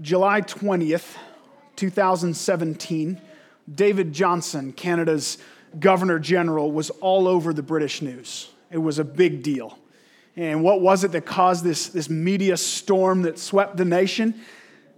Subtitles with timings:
[0.00, 1.16] July 20th,
[1.74, 3.20] 2017,
[3.74, 5.38] David Johnston, Canada's
[5.80, 8.48] Governor General, was all over the British news.
[8.70, 9.76] It was a big deal.
[10.36, 14.34] And what was it that caused this, this media storm that swept the nation?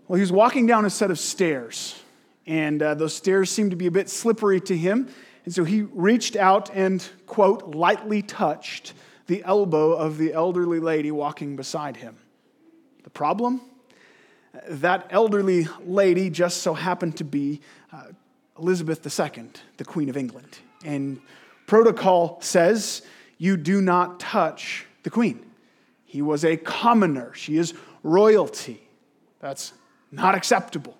[0.06, 1.98] Well, he was walking down a set of stairs,
[2.46, 5.08] and uh, those stairs seemed to be a bit slippery to him.
[5.46, 8.92] And so he reached out and, quote, lightly touched
[9.28, 12.18] the elbow of the elderly lady walking beside him.
[13.02, 13.62] The problem?
[14.68, 17.60] That elderly lady just so happened to be
[17.92, 18.04] uh,
[18.58, 19.44] Elizabeth II,
[19.76, 20.58] the Queen of England.
[20.84, 21.20] And
[21.66, 23.02] protocol says
[23.38, 25.46] you do not touch the Queen.
[26.04, 28.82] He was a commoner, she is royalty.
[29.38, 29.72] That's
[30.10, 30.96] not acceptable.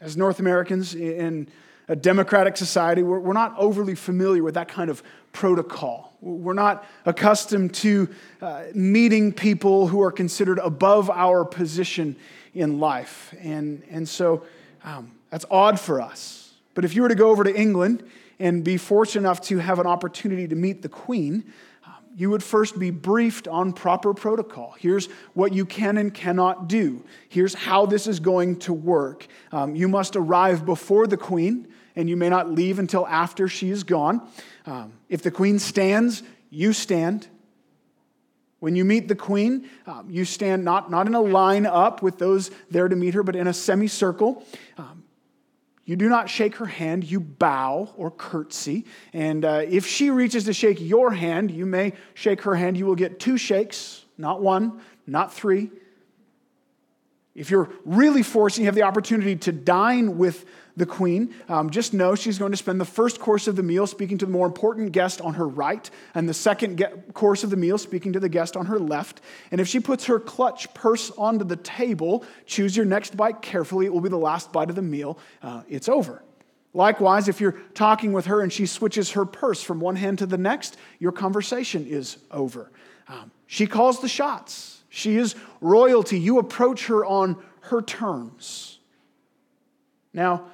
[0.00, 1.48] As North Americans in
[1.88, 5.02] a democratic society, we're, we're not overly familiar with that kind of
[5.32, 6.11] protocol.
[6.22, 8.08] We're not accustomed to
[8.40, 12.14] uh, meeting people who are considered above our position
[12.54, 13.34] in life.
[13.40, 14.44] And, and so
[14.84, 16.54] um, that's odd for us.
[16.74, 18.04] But if you were to go over to England
[18.38, 21.44] and be fortunate enough to have an opportunity to meet the Queen,
[21.84, 24.76] um, you would first be briefed on proper protocol.
[24.78, 27.04] Here's what you can and cannot do.
[27.28, 29.26] Here's how this is going to work.
[29.50, 33.70] Um, you must arrive before the Queen and you may not leave until after she
[33.70, 34.26] is gone.
[34.66, 37.28] Um, if the queen stands, you stand.
[38.60, 42.18] When you meet the queen, um, you stand not, not in a line up with
[42.18, 44.44] those there to meet her, but in a semicircle.
[44.78, 45.02] Um,
[45.84, 48.84] you do not shake her hand, you bow or curtsy.
[49.12, 52.76] And uh, if she reaches to shake your hand, you may shake her hand.
[52.76, 55.70] You will get two shakes, not one, not three.
[57.34, 60.44] If you're really forcing, you have the opportunity to dine with
[60.76, 63.86] the queen, um, just know she's going to spend the first course of the meal
[63.86, 67.50] speaking to the more important guest on her right, and the second ge- course of
[67.50, 69.20] the meal speaking to the guest on her left.
[69.50, 73.86] And if she puts her clutch purse onto the table, choose your next bite carefully.
[73.86, 75.18] It will be the last bite of the meal.
[75.42, 76.22] Uh, it's over.
[76.74, 80.26] Likewise, if you're talking with her and she switches her purse from one hand to
[80.26, 82.70] the next, your conversation is over.
[83.08, 84.82] Um, she calls the shots.
[84.88, 86.18] She is royalty.
[86.18, 88.78] You approach her on her terms.
[90.14, 90.46] Now,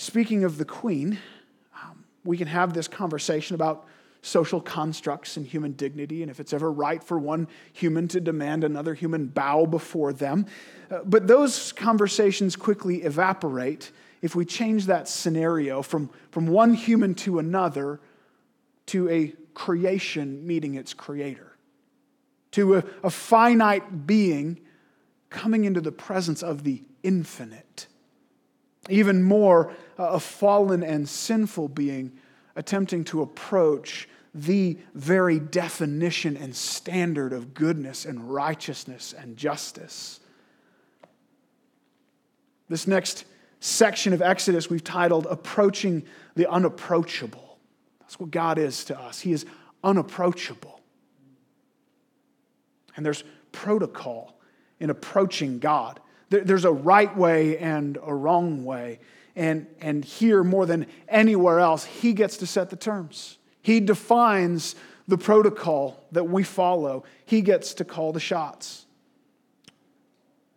[0.00, 1.18] Speaking of the queen,
[1.74, 3.84] um, we can have this conversation about
[4.22, 8.62] social constructs and human dignity, and if it's ever right for one human to demand
[8.62, 10.46] another human bow before them.
[10.88, 13.90] Uh, but those conversations quickly evaporate
[14.22, 17.98] if we change that scenario from, from one human to another
[18.86, 21.56] to a creation meeting its creator,
[22.52, 24.60] to a, a finite being
[25.28, 27.88] coming into the presence of the infinite.
[28.88, 32.12] Even more, uh, a fallen and sinful being
[32.56, 40.20] attempting to approach the very definition and standard of goodness and righteousness and justice.
[42.68, 43.24] This next
[43.60, 46.04] section of Exodus we've titled Approaching
[46.34, 47.58] the Unapproachable.
[48.00, 49.20] That's what God is to us.
[49.20, 49.46] He is
[49.82, 50.80] unapproachable.
[52.96, 54.38] And there's protocol
[54.80, 56.00] in approaching God.
[56.30, 59.00] There's a right way and a wrong way.
[59.34, 63.38] And, and here, more than anywhere else, he gets to set the terms.
[63.62, 64.74] He defines
[65.06, 68.84] the protocol that we follow, he gets to call the shots.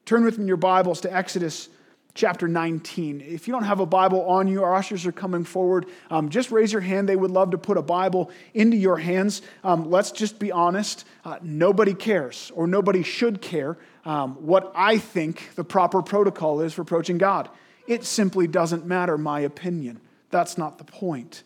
[0.06, 1.70] Turn with me your Bibles to Exodus
[2.13, 3.22] chapter 19.
[3.22, 5.85] If you don't have a Bible on you, our ushers are coming forward.
[6.09, 7.07] Um, just raise your hand.
[7.07, 9.41] They would love to put a Bible into your hands.
[9.63, 11.05] Um, let's just be honest.
[11.23, 16.73] Uh, nobody cares, or nobody should care, um, what I think the proper protocol is
[16.73, 17.49] for approaching God.
[17.88, 20.01] It simply doesn't matter, my opinion.
[20.29, 21.43] That's not the point.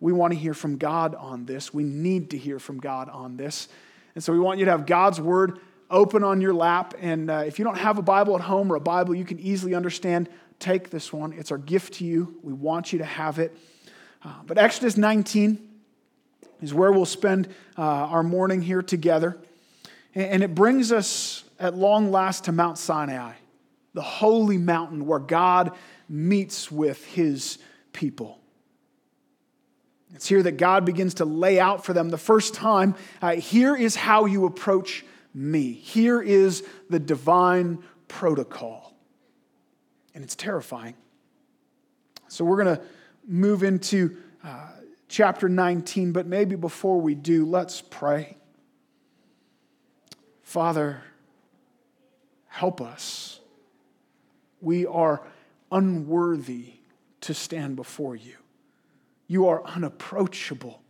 [0.00, 1.74] We want to hear from God on this.
[1.74, 3.68] We need to hear from God on this.
[4.14, 5.58] And so we want you to have God's word
[5.90, 6.94] open on your lap.
[7.00, 9.38] And uh, if you don't have a Bible at home or a Bible you can
[9.38, 10.28] easily understand,
[10.58, 11.32] take this one.
[11.32, 12.38] It's our gift to you.
[12.42, 13.56] We want you to have it.
[14.22, 15.66] Uh, but Exodus 19
[16.60, 19.38] is where we'll spend uh, our morning here together.
[20.14, 23.34] And it brings us at long last to Mount Sinai,
[23.94, 25.72] the holy mountain where God
[26.08, 27.58] meets with his
[27.92, 28.38] people.
[30.14, 33.76] It's here that God begins to lay out for them the first time uh, here
[33.76, 35.04] is how you approach
[35.34, 35.72] me.
[35.72, 38.94] Here is the divine protocol.
[40.14, 40.94] And it's terrifying.
[42.28, 42.82] So we're going to
[43.26, 44.68] move into uh,
[45.08, 48.36] chapter 19, but maybe before we do, let's pray.
[50.42, 51.02] Father,
[52.46, 53.40] help us.
[54.60, 55.22] We are
[55.70, 56.74] unworthy
[57.20, 58.34] to stand before you.
[59.26, 60.82] You are unapproachable.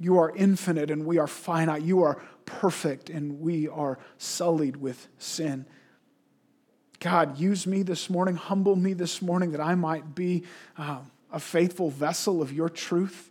[0.00, 1.82] You are infinite and we are finite.
[1.82, 5.66] You are perfect and we are sullied with sin.
[7.00, 10.44] God, use me this morning, humble me this morning that I might be
[10.78, 13.30] um, a faithful vessel of your truth.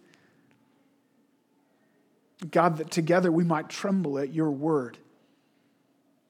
[2.51, 4.97] God, that together we might tremble at your word.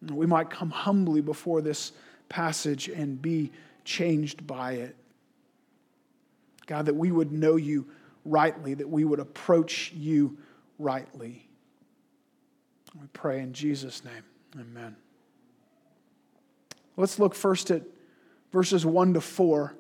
[0.10, 1.92] We might come humbly before this
[2.30, 3.52] passage and be
[3.84, 4.96] changed by it.
[6.66, 7.88] God, that we would know you
[8.26, 10.38] rightly, that we would approach you
[10.80, 11.48] rightly.
[13.00, 14.24] We pray in Jesus' name.
[14.60, 14.96] Amen.
[16.96, 17.82] Let's look first at
[18.52, 19.76] verses 1 to 4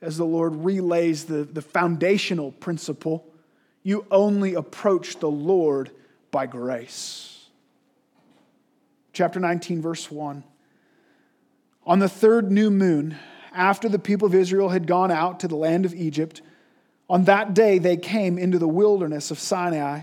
[0.00, 3.24] as the Lord relays the, the foundational principle
[3.82, 5.90] you only approach the Lord
[6.30, 7.46] by grace.
[9.14, 10.44] Chapter 19, verse 1.
[11.86, 13.16] On the third new moon,
[13.54, 16.42] after the people of Israel had gone out to the land of Egypt,
[17.08, 20.02] on that day they came into the wilderness of Sinai.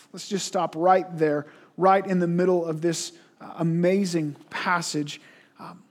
[0.13, 1.47] Let's just stop right there,
[1.77, 5.21] right in the middle of this uh, amazing passage.
[5.59, 5.83] Um,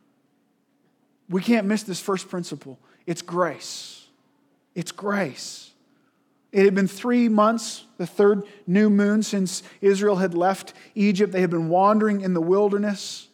[1.29, 4.07] we can't miss this first principle it's grace.
[4.75, 5.73] It's grace.
[6.53, 11.33] It had been three months, the third new moon since Israel had left Egypt.
[11.33, 13.29] They had been wandering in the wilderness.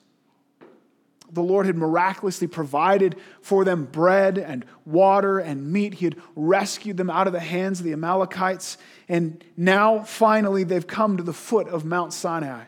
[1.31, 5.95] The Lord had miraculously provided for them bread and water and meat.
[5.95, 8.79] He had rescued them out of the hands of the Amalekites.
[9.09, 12.65] And now, finally, they've come to the foot of Mount Sinai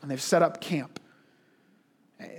[0.00, 1.00] and they've set up camp.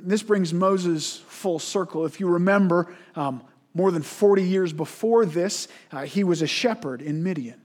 [0.01, 2.05] This brings Moses full circle.
[2.05, 3.43] If you remember, um,
[3.73, 7.59] more than 40 years before this, uh, he was a shepherd in Midian.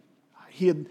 [0.48, 0.86] He had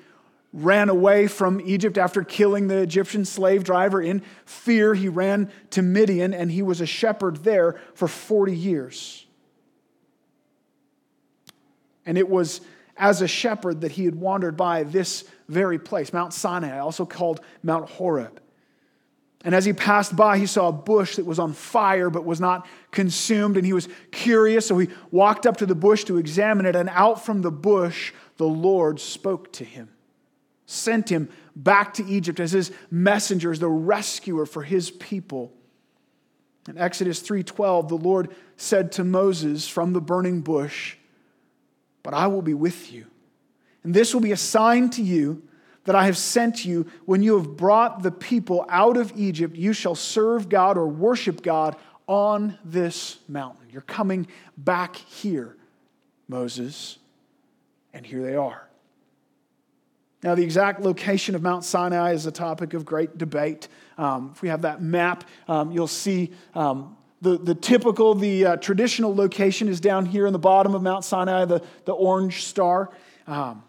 [0.58, 4.02] ran away from Egypt after killing the Egyptian slave driver.
[4.02, 9.28] In fear, he ran to Midian and he was a shepherd there for 40 years.
[12.08, 12.62] And it was
[12.98, 17.40] as a shepherd that he had wandered by this very place, Mount Sinai, also called
[17.62, 18.42] Mount Horeb.
[19.44, 22.42] And as he passed by, he saw a bush that was on fire but was
[22.42, 23.58] not consumed.
[23.58, 26.76] And he was curious, so he walked up to the bush to examine it.
[26.76, 29.90] And out from the bush, the Lord spoke to him,
[30.68, 35.52] sent him back to Egypt as his messenger, as the rescuer for his people.
[36.68, 40.98] In Exodus 3:12, the Lord said to Moses from the burning bush,
[42.04, 43.08] "But I will be with you,
[43.84, 45.42] and this will be a sign to you
[45.86, 49.72] that I have sent you, when you have brought the people out of Egypt, you
[49.72, 51.78] shall serve God or worship God
[52.08, 53.68] on this mountain.
[53.72, 54.28] You're coming
[54.58, 55.56] back here,
[56.28, 56.98] Moses.
[57.94, 58.67] And here they are.
[60.24, 63.68] Now, the exact location of Mount Sinai is a topic of great debate.
[63.98, 68.58] Um, if we have that map, um, you'll see um, the, the typical, the uh,
[68.58, 72.90] traditional location is down here in the bottom of Mount Sinai, the, the orange star.
[73.28, 73.64] Um,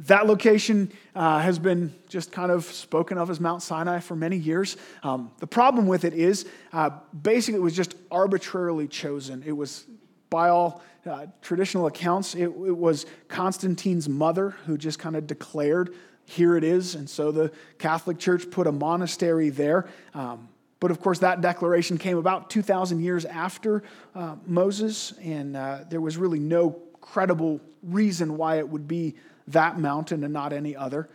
[0.00, 4.36] that location uh, has been just kind of spoken of as Mount Sinai for many
[4.36, 4.76] years.
[5.02, 6.90] Um, the problem with it is uh,
[7.20, 9.42] basically it was just arbitrarily chosen.
[9.44, 9.84] It was,
[10.30, 15.94] by all uh, traditional accounts, it, it, was Constantine's mother who just kind of declared,
[16.24, 16.94] here it is.
[16.94, 19.88] And so the Catholic Church put a monastery there.
[20.14, 20.48] Um,
[20.80, 23.82] but of course, that declaration came about 2,000 years after
[24.14, 29.14] uh, Moses, and uh, there was really no credible reason why it would be
[29.48, 31.08] that mountain and not any other.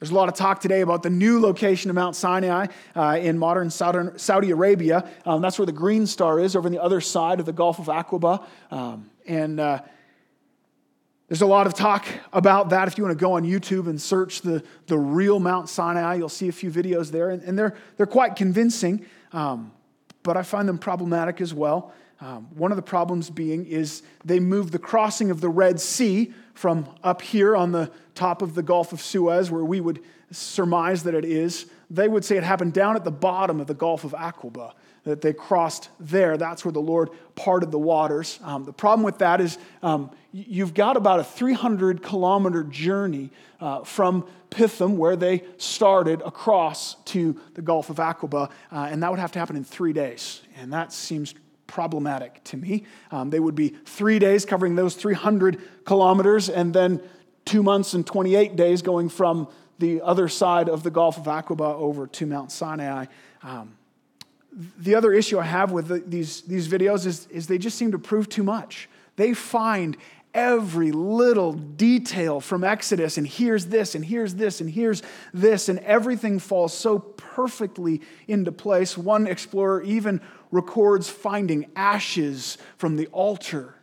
[0.00, 3.38] There's a lot of talk today about the new location of Mount Sinai uh, in
[3.38, 5.06] modern Saudi Arabia.
[5.26, 7.78] Um, that's where the Green Star is, over on the other side of the Gulf
[7.78, 8.42] of Aqaba.
[8.70, 9.82] Um, and uh,
[11.28, 12.88] there's a lot of talk about that.
[12.88, 16.30] If you want to go on YouTube and search the, the real Mount Sinai, you'll
[16.30, 19.04] see a few videos there, and, and they're, they're quite convincing,
[19.34, 19.70] um,
[20.22, 21.92] but I find them problematic as well.
[22.22, 26.32] Um, one of the problems being is they moved the crossing of the Red Sea
[26.60, 29.98] from up here on the top of the Gulf of Suez, where we would
[30.30, 31.64] surmise that it is.
[31.88, 34.72] They would say it happened down at the bottom of the Gulf of Aqaba,
[35.04, 36.36] that they crossed there.
[36.36, 38.38] That's where the Lord parted the waters.
[38.44, 43.82] Um, the problem with that is um, you've got about a 300 kilometer journey uh,
[43.84, 49.18] from Pithom, where they started, across to the Gulf of Aqaba, uh, and that would
[49.18, 50.42] have to happen in three days.
[50.58, 51.34] And that seems
[51.70, 52.84] problematic to me.
[53.10, 57.00] Um, they would be three days covering those 300 kilometers, and then
[57.44, 59.48] two months and 28 days going from
[59.78, 63.06] the other side of the Gulf of Aqaba over to Mount Sinai.
[63.42, 63.76] Um,
[64.78, 67.92] the other issue I have with the, these, these videos is, is they just seem
[67.92, 68.88] to prove too much.
[69.16, 69.96] They find
[70.34, 75.78] every little detail from Exodus, and here's this, and here's this, and here's this, and
[75.80, 78.96] everything falls so perfectly into place.
[78.96, 83.74] One explorer even records finding ashes from the altar.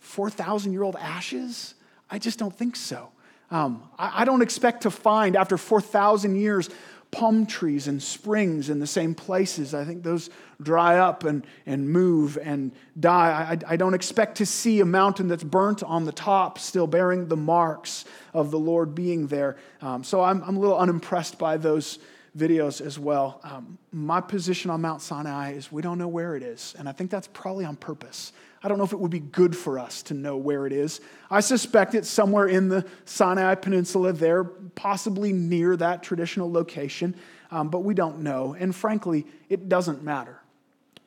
[0.00, 1.74] 4,000 year old ashes?
[2.10, 3.10] I just don't think so.
[3.50, 6.70] Um, I, I don't expect to find, after 4,000 years,
[7.14, 9.72] palm trees and springs in the same places.
[9.72, 13.56] I think those dry up and, and move and die.
[13.68, 17.28] I, I don't expect to see a mountain that's burnt on the top, still bearing
[17.28, 19.56] the marks of the Lord being there.
[19.80, 22.00] Um, so I'm, I'm a little unimpressed by those
[22.36, 23.40] videos as well.
[23.44, 26.92] Um, my position on Mount Sinai is we don't know where it is, and I
[26.92, 28.32] think that's probably on purpose.
[28.62, 31.00] I don't know if it would be good for us to know where it is.
[31.30, 37.14] I suspect it's somewhere in the Sinai Peninsula there, possibly near that traditional location,
[37.50, 38.56] um, but we don't know.
[38.58, 40.40] And frankly, it doesn't matter.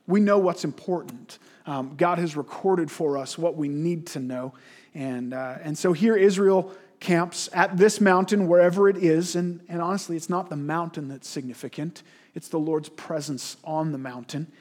[0.05, 1.39] We know what's important.
[1.65, 4.53] Um, God has recorded for us what we need to know.
[4.93, 9.35] And, uh, and so here Israel camps at this mountain, wherever it is.
[9.35, 13.97] And, and honestly, it's not the mountain that's significant, it's the Lord's presence on the
[13.97, 14.51] mountain.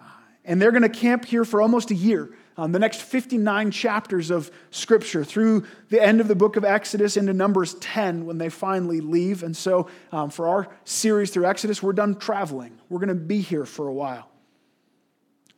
[0.00, 0.04] Uh,
[0.44, 4.30] and they're going to camp here for almost a year um, the next 59 chapters
[4.30, 8.48] of Scripture through the end of the book of Exodus into Numbers 10 when they
[8.48, 9.42] finally leave.
[9.42, 12.78] And so, um, for our series through Exodus, we're done traveling.
[12.88, 14.30] We're going to be here for a while.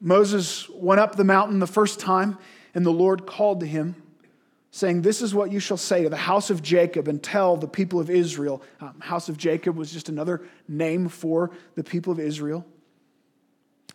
[0.01, 2.37] Moses went up the mountain the first time,
[2.75, 3.95] and the Lord called to him,
[4.71, 7.69] saying, This is what you shall say to the house of Jacob and tell the
[7.69, 8.63] people of Israel.
[8.81, 12.65] Um, house of Jacob was just another name for the people of Israel.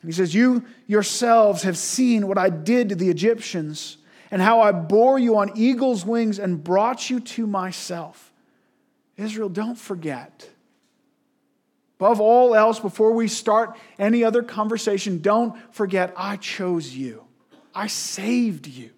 [0.05, 3.97] He says, You yourselves have seen what I did to the Egyptians
[4.31, 8.33] and how I bore you on eagle's wings and brought you to myself.
[9.15, 10.49] Israel, don't forget.
[11.99, 17.23] Above all else, before we start any other conversation, don't forget I chose you.
[17.73, 18.89] I saved you.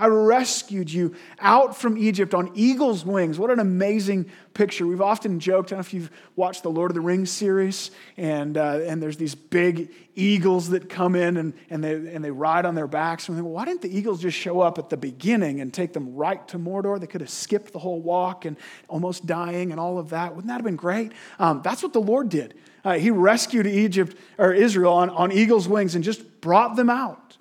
[0.00, 3.38] I rescued you out from Egypt on eagle's wings.
[3.38, 4.86] What an amazing picture.
[4.86, 7.90] We've often joked, I don't know if you've watched the Lord of the Rings series,
[8.16, 12.30] and, uh, and there's these big eagles that come in and, and, they, and they
[12.30, 13.28] ride on their backs.
[13.28, 15.72] And we think, well, why didn't the eagles just show up at the beginning and
[15.72, 16.98] take them right to Mordor?
[16.98, 18.56] They could have skipped the whole walk and
[18.88, 20.34] almost dying and all of that.
[20.34, 21.12] Wouldn't that have been great?
[21.38, 22.54] Um, that's what the Lord did.
[22.82, 27.36] Uh, he rescued Egypt or Israel on, on eagle's wings and just brought them out.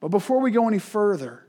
[0.00, 1.46] But before we go any further,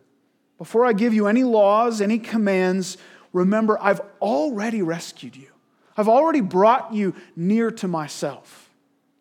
[0.58, 2.98] before I give you any laws, any commands,
[3.34, 5.48] remember I've already rescued you.
[5.98, 8.70] I've already brought you near to myself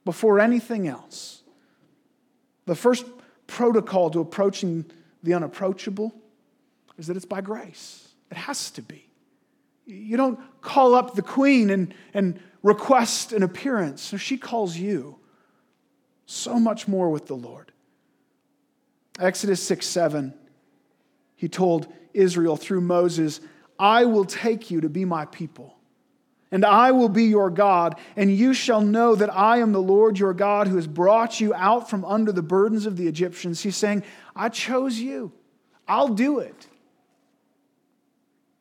[0.04, 1.42] before anything else.
[2.66, 3.06] The first
[3.46, 4.84] protocol to approaching
[5.22, 6.14] the unapproachable
[6.98, 8.08] is that it's by grace.
[8.30, 9.06] It has to be.
[9.86, 14.02] You don't call up the queen and, and request an appearance.
[14.02, 15.18] So she calls you.
[16.26, 17.72] So much more with the Lord.
[19.18, 20.34] Exodus 6 7,
[21.36, 23.40] he told Israel through Moses,
[23.78, 25.76] I will take you to be my people,
[26.50, 30.18] and I will be your God, and you shall know that I am the Lord
[30.18, 33.62] your God who has brought you out from under the burdens of the Egyptians.
[33.62, 34.04] He's saying,
[34.36, 35.32] I chose you,
[35.88, 36.66] I'll do it.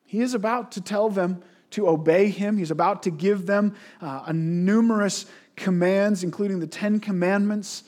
[0.05, 2.57] He is about to tell them to obey him.
[2.57, 7.83] He's about to give them uh, a numerous commands, including the Ten Commandments.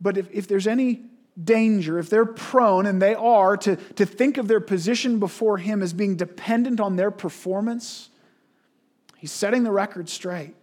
[0.00, 1.02] But if, if there's any
[1.42, 5.82] danger, if they're prone, and they are, to, to think of their position before Him
[5.82, 8.10] as being dependent on their performance,
[9.16, 10.54] He's setting the record straight.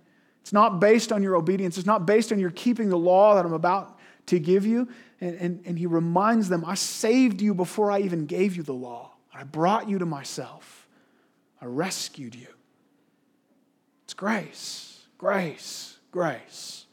[0.42, 3.46] It's not based on your obedience, it's not based on your keeping the law that
[3.46, 4.88] I'm about to give you.
[5.22, 8.74] And, and, and He reminds them, I saved you before I even gave you the
[8.74, 9.12] law.
[9.34, 10.88] I brought you to myself,
[11.62, 12.48] I rescued you.
[14.06, 16.85] It's grace, grace, grace.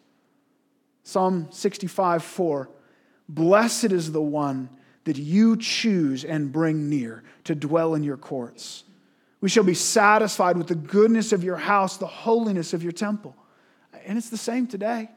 [1.12, 2.70] Psalm 65 4
[3.28, 4.70] Blessed is the one
[5.04, 8.84] that you choose and bring near to dwell in your courts.
[9.40, 13.36] We shall be satisfied with the goodness of your house, the holiness of your temple.
[14.06, 15.10] And it's the same today.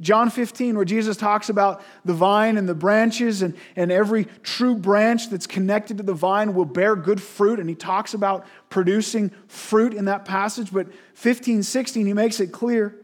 [0.00, 4.74] John 15, where Jesus talks about the vine and the branches, and, and every true
[4.74, 7.60] branch that's connected to the vine will bear good fruit.
[7.60, 10.72] And he talks about producing fruit in that passage.
[10.72, 13.03] But 15, 16, he makes it clear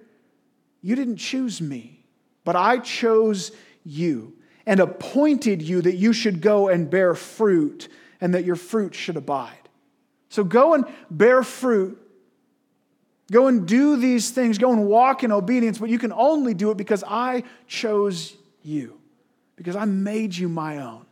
[0.83, 2.05] you didn't choose me,
[2.45, 3.53] but I chose
[3.85, 4.35] you
[4.67, 7.89] and appointed you that you should go and bear fruit
[8.21, 9.69] and that your fruit should abide.
[10.29, 11.99] So go and bear fruit.
[13.31, 14.59] Go and do these things.
[14.59, 18.99] Go and walk in obedience, but you can only do it because I chose you,
[19.57, 21.07] because I made you my own.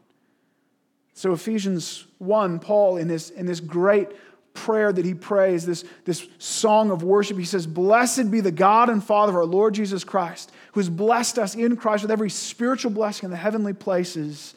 [1.14, 4.08] So, Ephesians 1, Paul, in this, in this great
[4.54, 8.88] prayer that he prays, this, this song of worship, he says, Blessed be the God
[8.88, 12.30] and Father of our Lord Jesus Christ, who has blessed us in Christ with every
[12.30, 14.54] spiritual blessing in the heavenly places,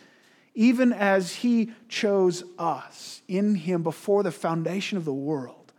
[0.53, 5.71] even as he chose us in him before the foundation of the world,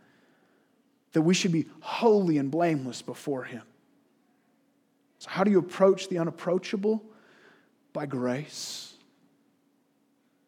[1.11, 3.63] that we should be holy and blameless before him.
[5.19, 7.03] So, how do you approach the unapproachable?
[7.93, 8.92] By grace.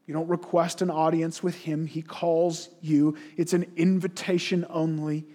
[0.06, 3.18] You don't request an audience with him, he calls you.
[3.38, 5.26] It's an invitation only.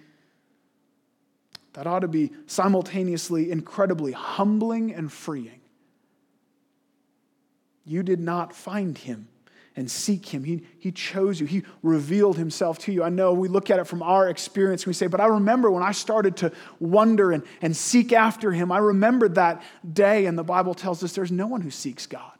[1.75, 5.61] That ought to be simultaneously incredibly humbling and freeing.
[7.85, 9.29] You did not find him
[9.77, 10.45] and seek him.
[10.45, 11.47] He, he chose you.
[11.47, 13.03] He revealed himself to you.
[13.03, 15.71] I know we look at it from our experience and we say, but I remember
[15.71, 18.73] when I started to wonder and, and seek after him.
[18.73, 22.40] I remembered that day, and the Bible tells us there's no one who seeks God.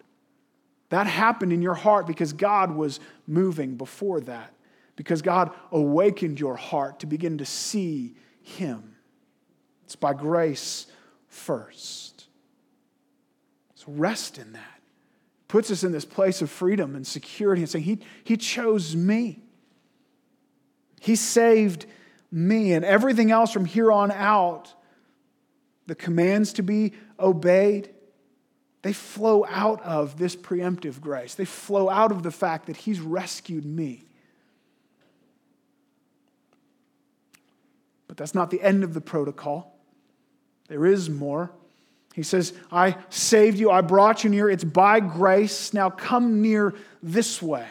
[0.91, 4.53] That happened in your heart because God was moving before that,
[4.97, 8.97] because God awakened your heart to begin to see Him.
[9.85, 10.87] It's by grace
[11.29, 12.27] first.
[13.77, 14.81] So rest in that.
[15.49, 19.43] Puts us in this place of freedom and security and saying, He, he chose me.
[21.01, 21.87] He saved
[22.31, 22.73] me.
[22.73, 24.75] And everything else from here on out,
[25.87, 27.91] the commands to be obeyed,
[28.83, 31.35] they flow out of this preemptive grace.
[31.35, 34.05] They flow out of the fact that He's rescued me.
[38.09, 39.79] But that's not the end of the protocol.
[40.69, 41.51] There is more.
[42.15, 44.51] He says, I saved you, I brought you near.
[44.51, 45.73] It's by grace.
[45.73, 47.69] Now come near this way.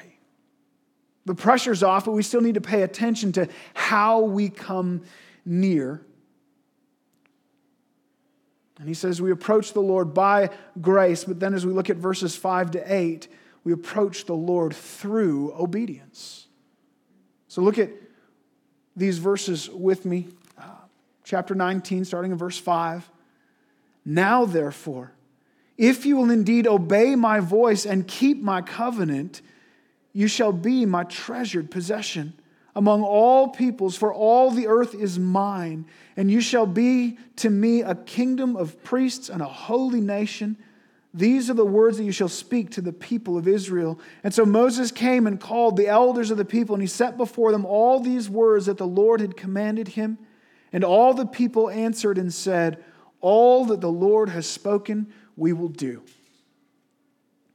[1.26, 5.02] The pressure's off, but we still need to pay attention to how we come
[5.46, 6.02] near.
[8.80, 10.50] And he says we approach the Lord by
[10.82, 13.28] grace, but then as we look at verses 5 to 8,
[13.66, 16.48] we approach the Lord through obedience.
[17.50, 17.92] So look at
[18.96, 20.30] these verses with me.
[20.58, 20.64] Uh,
[21.26, 23.10] chapter 19, starting in verse 5.
[24.06, 25.12] Now, therefore,
[25.78, 29.42] if you will indeed obey my voice and keep my covenant,
[30.14, 32.34] you shall be my treasured possession
[32.76, 37.82] among all peoples, for all the earth is mine, and you shall be to me
[37.82, 40.58] a kingdom of priests and a holy nation.
[41.14, 44.00] These are the words that you shall speak to the people of Israel.
[44.24, 47.52] And so Moses came and called the elders of the people, and he set before
[47.52, 50.20] them all these words that the Lord had commanded him.
[50.72, 52.84] And all the people answered and said,
[53.22, 56.04] All that the Lord has spoken, we will do.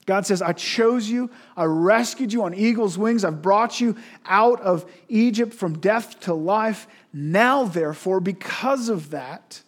[0.06, 1.30] God says, I chose you.
[1.56, 3.24] I rescued you on eagle's wings.
[3.24, 6.86] I've brought you out of Egypt from death to life.
[7.12, 9.62] Now, therefore, because of that,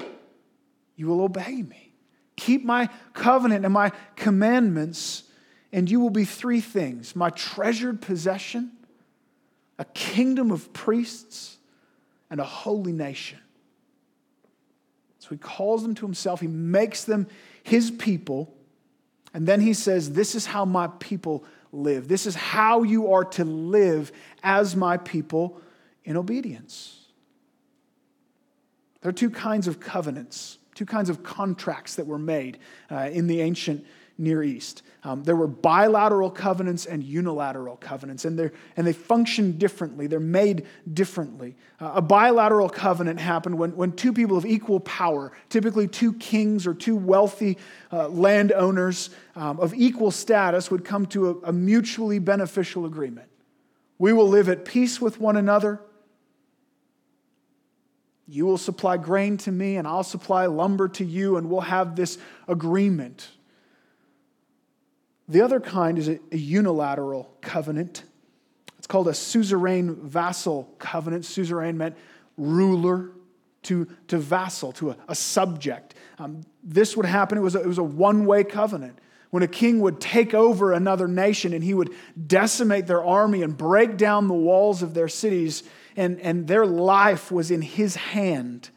[0.94, 1.92] you will obey me.
[2.37, 5.22] Keep my covenant and my commandments,
[5.72, 8.72] and you will be three things my treasured possession,
[9.79, 11.57] a kingdom of priests,
[12.29, 13.38] and a holy nation.
[15.18, 17.27] So he calls them to himself, he makes them
[17.62, 18.56] his people
[19.37, 22.09] and then he says, This is how my people live.
[22.09, 24.11] This is how you are to live
[24.42, 25.61] as my people
[26.07, 27.05] in obedience.
[29.03, 32.57] There are two kinds of covenants, two kinds of contracts that were made
[32.90, 33.85] uh, in the ancient
[34.16, 34.83] Near East.
[35.07, 40.09] Um, there were bilateral covenants and unilateral covenants, and, they and they function differently.
[40.09, 41.55] They're made differently.
[41.81, 46.66] Uh, a bilateral covenant happened when, when two people of equal power, typically two kings
[46.66, 47.57] or two wealthy
[47.92, 53.29] uh, landowners um, of equal status, would come to a, a mutually beneficial agreement.
[53.99, 55.81] We will live at peace with one another.
[58.27, 61.95] You will supply grain to me, and I'll supply lumber to you, and we'll have
[61.95, 63.29] this agreement
[65.28, 68.04] the other kind is a, a unilateral covenant.
[68.78, 71.24] It's called a suzerain vassal covenant.
[71.24, 71.96] Suzerain meant
[72.36, 73.10] ruler
[73.64, 75.94] to, to vassal, to a, a subject.
[76.18, 78.98] Um, this would happen, it was a, it was a one way covenant.
[79.30, 81.92] When a king would take over another nation and he would
[82.26, 85.64] decimate their army and break down the walls of their cities,
[85.96, 88.70] and, and their life was in his hand,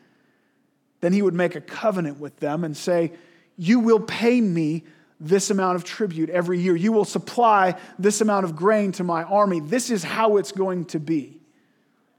[1.02, 3.12] then he would make a covenant with them and say,
[3.58, 4.86] You will pay me
[5.20, 6.76] this amount of tribute every year.
[6.76, 9.60] You will supply this amount of grain to my army.
[9.60, 11.40] This is how it's going to be.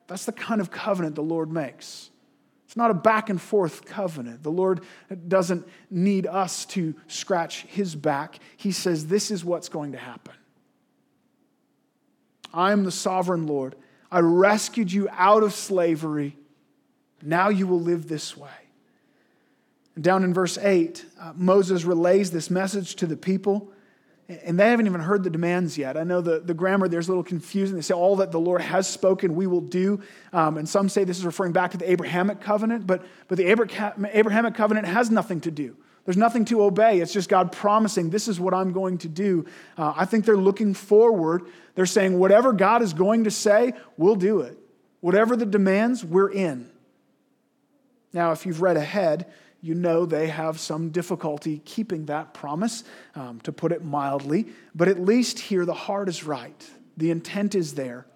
[0.07, 2.11] That's the kind of covenant the Lord makes.
[2.67, 4.43] It's not a back and forth covenant.
[4.43, 4.83] The Lord
[5.27, 8.39] doesn't need us to scratch his back.
[8.57, 10.35] He says, This is what's going to happen.
[12.53, 13.77] I am the sovereign Lord.
[14.11, 16.37] I rescued you out of slavery.
[17.23, 18.49] Now you will live this way.
[20.01, 23.71] Down in verse 8, uh, Moses relays this message to the people.
[24.29, 25.97] and they haven't even heard the demands yet.
[25.97, 27.75] I know the, the grammar there's a little confusing.
[27.75, 30.01] They say, All that the Lord has spoken, we will do.
[30.33, 33.47] Um, and some say this is referring back to the Abrahamic covenant, but, but the
[33.47, 35.77] Abrahamic covenant has nothing to do.
[36.05, 37.01] There's nothing to obey.
[37.01, 39.47] It's just God promising, This is what I'm going to do.
[39.77, 41.43] Uh, I think they're looking forward.
[41.75, 44.57] They're saying, Whatever God is going to say, we'll do it.
[45.01, 46.71] Whatever the demands, we're in.
[48.13, 49.27] Now, if you've read ahead,
[49.61, 54.49] you know they have some difficulty keeping that promise, um, to put it mildly.
[54.75, 58.07] But at least here, the heart is right, the intent is there.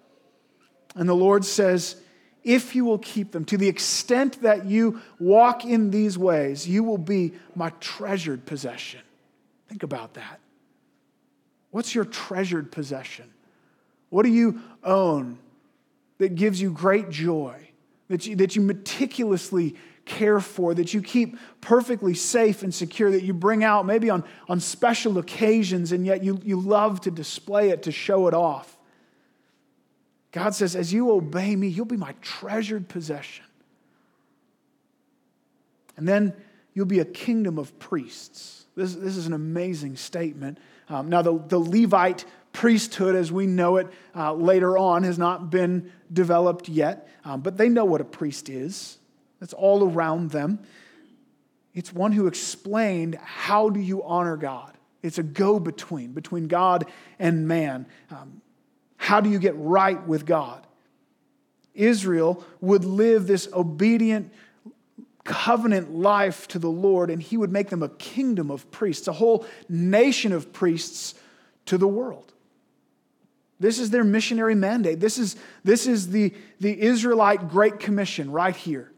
[0.95, 1.97] And the Lord says,
[2.43, 6.83] if you will keep them, to the extent that you walk in these ways, you
[6.83, 9.01] will be my treasured possession.
[9.67, 10.39] Think about that.
[11.71, 13.33] What's your treasured possession?
[14.09, 15.39] What do you own
[16.19, 17.69] that gives you great joy,
[18.07, 23.23] that you, that you meticulously care for, that you keep perfectly safe and secure, that
[23.23, 27.69] you bring out maybe on, on special occasions, and yet you, you love to display
[27.69, 28.77] it, to show it off.
[30.31, 33.45] God says, as you obey me, you'll be my treasured possession.
[35.97, 36.33] And then
[36.73, 38.65] you'll be a kingdom of priests.
[38.75, 40.57] This, this is an amazing statement.
[40.89, 45.49] Um, now, the, the Levite priesthood, as we know it uh, later on, has not
[45.49, 48.97] been developed yet, um, but they know what a priest is
[49.39, 50.59] that's all around them.
[51.73, 54.73] It's one who explained how do you honor God?
[55.03, 56.85] It's a go between, between God
[57.19, 57.85] and man.
[58.09, 58.41] Um,
[58.97, 60.65] how do you get right with God?
[61.73, 64.31] Israel would live this obedient
[65.25, 69.13] covenant life to the Lord, and he would make them a kingdom of priests, a
[69.13, 71.15] whole nation of priests
[71.65, 72.31] to the world.
[73.59, 74.99] This is their missionary mandate.
[74.99, 78.91] This is, this is the, the Israelite Great Commission right here.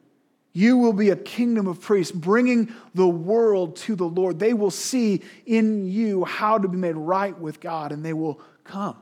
[0.58, 4.40] You will be a kingdom of priests, bringing the world to the Lord.
[4.40, 8.42] They will see in you how to be made right with God, and they will
[8.64, 8.98] come.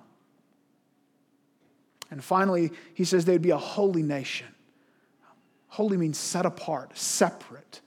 [2.11, 4.47] And finally, he says they'd be a holy nation.
[5.69, 7.79] Holy means set apart, separate.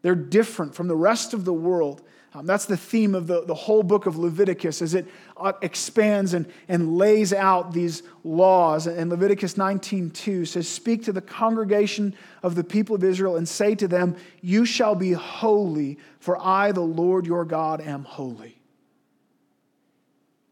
[0.00, 2.00] They're different from the rest of the world
[2.36, 5.06] um, that's the theme of the, the whole book of Leviticus as it
[5.38, 8.86] uh, expands and, and lays out these laws.
[8.86, 13.74] And Leviticus 19.2 says, Speak to the congregation of the people of Israel and say
[13.76, 18.60] to them, You shall be holy, for I, the Lord your God, am holy.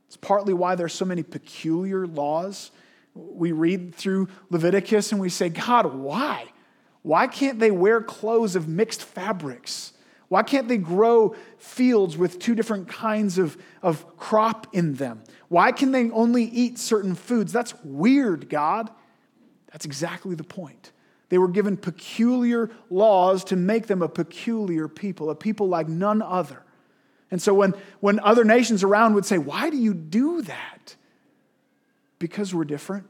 [0.07, 2.71] It's partly why there's so many peculiar laws.
[3.15, 6.47] We read through Leviticus and we say, God, why?
[7.03, 9.93] Why can't they wear clothes of mixed fabrics?
[10.35, 15.23] Why can't they grow fields with two different kinds of, of crop in them?
[15.47, 17.53] Why can they only eat certain foods?
[17.53, 18.91] That's weird, God.
[19.71, 20.91] That's exactly the point.
[21.29, 26.21] They were given peculiar laws to make them a peculiar people, a people like none
[26.21, 26.65] other.
[27.31, 30.97] And so when, when other nations around would say, Why do you do that?
[32.19, 33.07] Because we're different,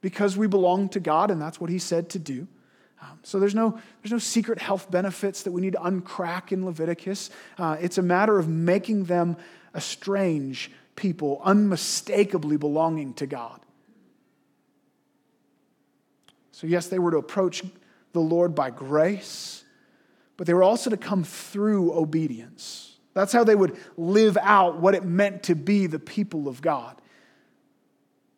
[0.00, 2.46] because we belong to God, and that's what He said to do.
[3.04, 6.64] Um, so there's no, there's no secret health benefits that we need to uncrack in
[6.64, 7.30] Leviticus.
[7.58, 9.36] Uh, it's a matter of making them
[9.74, 13.60] a strange people, unmistakably belonging to God.
[16.52, 17.62] So, yes, they were to approach
[18.12, 19.64] the Lord by grace,
[20.36, 22.96] but they were also to come through obedience.
[23.12, 27.00] That's how they would live out what it meant to be the people of God.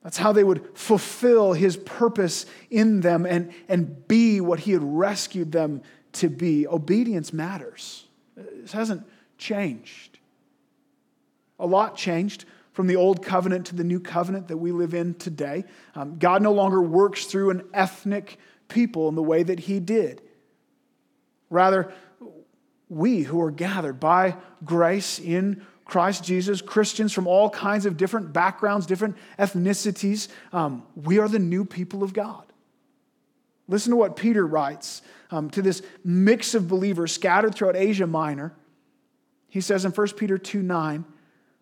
[0.06, 4.84] That's how they would fulfill his purpose in them and, and be what he had
[4.84, 6.64] rescued them to be.
[6.64, 8.06] Obedience matters.
[8.36, 9.04] This hasn't
[9.36, 10.20] changed.
[11.58, 15.14] A lot changed from the old covenant to the new covenant that we live in
[15.14, 15.64] today.
[15.96, 18.38] Um, God no longer works through an ethnic
[18.68, 20.22] people in the way that he did.
[21.50, 21.92] Rather,
[22.88, 28.32] we who are gathered by grace in Christ Jesus, Christians from all kinds of different
[28.32, 30.28] backgrounds, different ethnicities.
[30.52, 32.44] Um, we are the new people of God.
[33.68, 38.52] Listen to what Peter writes um, to this mix of believers scattered throughout Asia Minor.
[39.48, 41.04] He says in 1 Peter 2 9,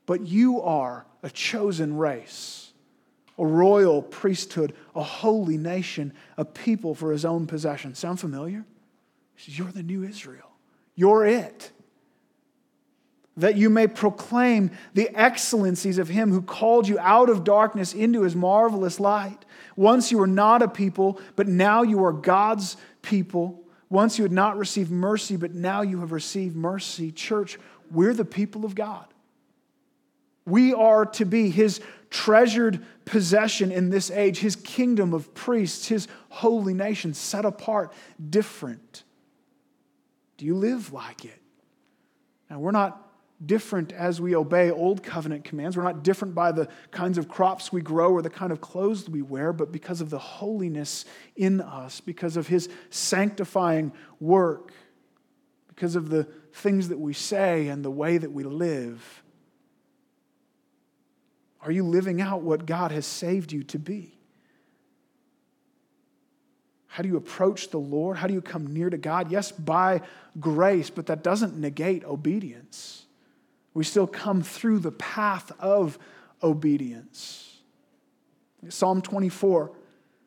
[0.06, 2.72] but you are a chosen race,
[3.38, 7.94] a royal priesthood, a holy nation, a people for his own possession.
[7.94, 8.64] Sound familiar?
[9.36, 10.50] He says, You're the new Israel.
[10.94, 11.72] You're it
[13.36, 18.22] that you may proclaim the excellencies of him who called you out of darkness into
[18.22, 19.44] his marvelous light.
[19.76, 23.60] Once you were not a people, but now you are God's people.
[23.90, 27.10] Once you had not received mercy, but now you have received mercy.
[27.10, 27.58] Church,
[27.90, 29.06] we're the people of God.
[30.46, 36.06] We are to be his treasured possession in this age, his kingdom of priests, his
[36.28, 37.92] holy nation, set apart,
[38.30, 39.02] different.
[40.36, 41.40] Do you live like it?
[42.48, 43.03] Now, we're not
[43.46, 45.76] different as we obey old covenant commands.
[45.76, 49.08] We're not different by the kinds of crops we grow or the kind of clothes
[49.08, 51.04] we wear, but because of the holiness
[51.36, 54.72] in us, because of his sanctifying work,
[55.68, 59.22] because of the things that we say and the way that we live.
[61.60, 64.18] Are you living out what God has saved you to be?
[66.86, 68.18] How do you approach the Lord?
[68.18, 69.32] How do you come near to God?
[69.32, 70.02] Yes, by
[70.38, 73.03] grace, but that doesn't negate obedience.
[73.74, 75.98] We still come through the path of
[76.42, 77.60] obedience.
[78.68, 79.72] Psalm 24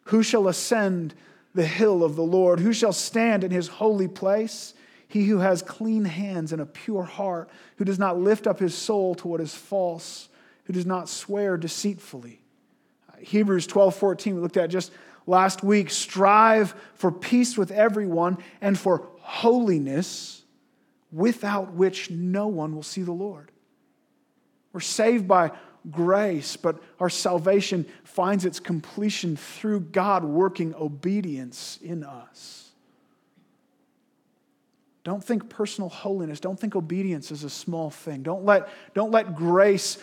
[0.03, 1.15] Who shall ascend
[1.55, 2.59] the hill of the Lord?
[2.59, 4.73] Who shall stand in his holy place?
[5.07, 8.75] He who has clean hands and a pure heart, who does not lift up his
[8.75, 10.27] soul to what is false,
[10.65, 12.41] who does not swear deceitfully.
[13.09, 14.91] Uh, Hebrews 12 14, we looked at just
[15.25, 15.89] last week.
[15.89, 20.36] Strive for peace with everyone and for holiness,
[21.11, 23.51] without which no one will see the Lord.
[24.73, 25.51] We're saved by
[25.89, 32.71] grace, but our salvation finds its completion through God working obedience in us.
[35.03, 38.23] Don't think personal holiness, don't think obedience is a small thing.
[38.23, 39.97] Don't let, don't let grace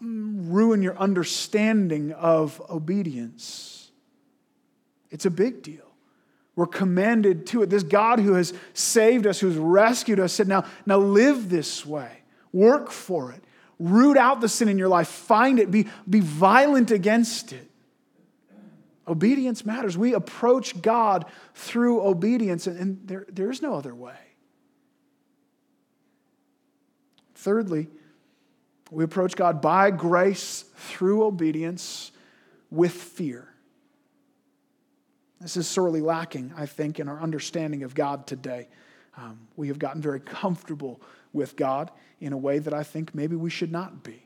[0.00, 3.90] um, ruin your understanding of obedience.
[5.10, 5.93] It's a big deal.
[6.56, 7.70] We're commanded to it.
[7.70, 12.22] This God who has saved us, who's rescued us, said, Now, now live this way,
[12.52, 13.42] work for it,
[13.78, 17.68] root out the sin in your life, find it, be, be violent against it.
[19.06, 19.98] Obedience matters.
[19.98, 24.16] We approach God through obedience, and, and there, there is no other way.
[27.34, 27.88] Thirdly,
[28.90, 32.12] we approach God by grace through obedience
[32.70, 33.53] with fear.
[35.44, 38.66] This is sorely lacking, I think, in our understanding of God today.
[39.14, 41.02] Um, we have gotten very comfortable
[41.34, 44.24] with God in a way that I think maybe we should not be.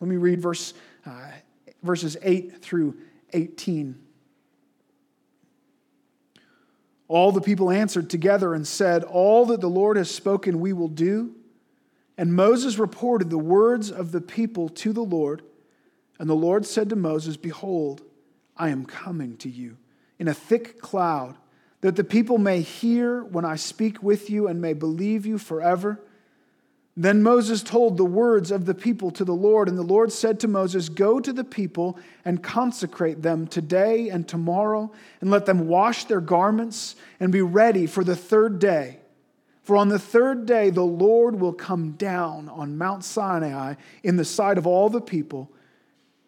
[0.00, 0.72] Let me read verse,
[1.04, 1.32] uh,
[1.82, 2.96] verses 8 through
[3.34, 4.00] 18.
[7.06, 10.88] All the people answered together and said, All that the Lord has spoken, we will
[10.88, 11.34] do.
[12.16, 15.42] And Moses reported the words of the people to the Lord.
[16.18, 18.00] And the Lord said to Moses, Behold,
[18.56, 19.76] I am coming to you
[20.20, 21.34] in a thick cloud,
[21.80, 25.98] that the people may hear when I speak with you and may believe you forever.
[26.96, 30.38] Then Moses told the words of the people to the Lord, and the Lord said
[30.40, 35.66] to Moses, Go to the people and consecrate them today and tomorrow, and let them
[35.66, 39.00] wash their garments and be ready for the third day
[39.70, 44.24] for on the third day, the Lord will come down on Mount Sinai in the
[44.24, 45.48] sight of all the people,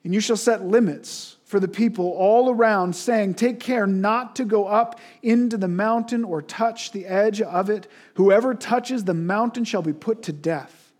[0.05, 4.45] and you shall set limits for the people all around, saying, Take care not to
[4.45, 7.88] go up into the mountain or touch the edge of it.
[8.15, 10.93] Whoever touches the mountain shall be put to death.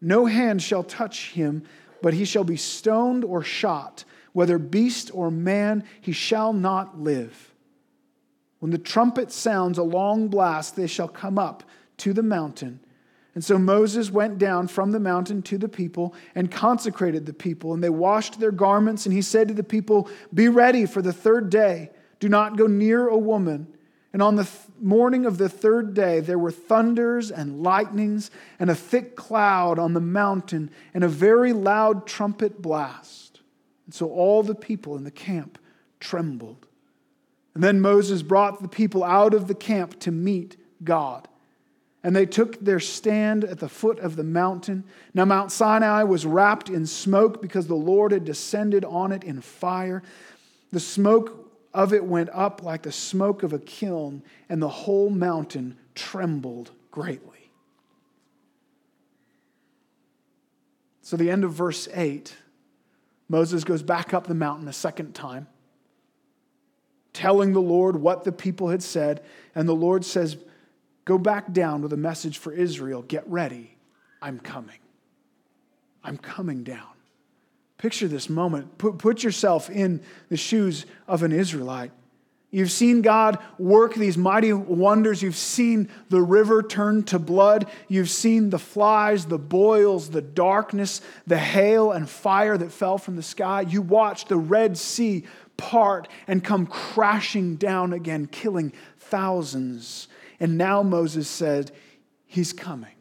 [0.00, 1.64] No hand shall touch him,
[2.02, 4.04] but he shall be stoned or shot.
[4.32, 7.52] Whether beast or man, he shall not live.
[8.60, 11.64] When the trumpet sounds a long blast, they shall come up
[11.98, 12.80] to the mountain.
[13.34, 17.72] And so Moses went down from the mountain to the people and consecrated the people.
[17.72, 19.06] And they washed their garments.
[19.06, 21.90] And he said to the people, Be ready for the third day.
[22.18, 23.68] Do not go near a woman.
[24.12, 28.68] And on the th- morning of the third day, there were thunders and lightnings and
[28.68, 33.40] a thick cloud on the mountain and a very loud trumpet blast.
[33.86, 35.58] And so all the people in the camp
[36.00, 36.66] trembled.
[37.54, 41.28] And then Moses brought the people out of the camp to meet God.
[42.02, 44.84] And they took their stand at the foot of the mountain.
[45.12, 49.42] Now, Mount Sinai was wrapped in smoke because the Lord had descended on it in
[49.42, 50.02] fire.
[50.72, 55.10] The smoke of it went up like the smoke of a kiln, and the whole
[55.10, 57.50] mountain trembled greatly.
[61.02, 62.34] So, the end of verse 8,
[63.28, 65.48] Moses goes back up the mountain a second time
[67.12, 69.22] telling the Lord what the people had said.
[69.54, 70.36] And the Lord says,
[71.10, 73.02] Go back down with a message for Israel.
[73.02, 73.76] Get ready.
[74.22, 74.78] I'm coming.
[76.04, 76.86] I'm coming down.
[77.78, 78.78] Picture this moment.
[78.78, 81.90] Put, put yourself in the shoes of an Israelite.
[82.52, 85.20] You've seen God work these mighty wonders.
[85.20, 87.68] You've seen the river turn to blood.
[87.88, 93.16] You've seen the flies, the boils, the darkness, the hail and fire that fell from
[93.16, 93.62] the sky.
[93.62, 95.24] You watched the Red Sea
[95.56, 100.06] part and come crashing down again, killing thousands.
[100.40, 101.70] And now Moses said,
[102.26, 102.94] He's coming.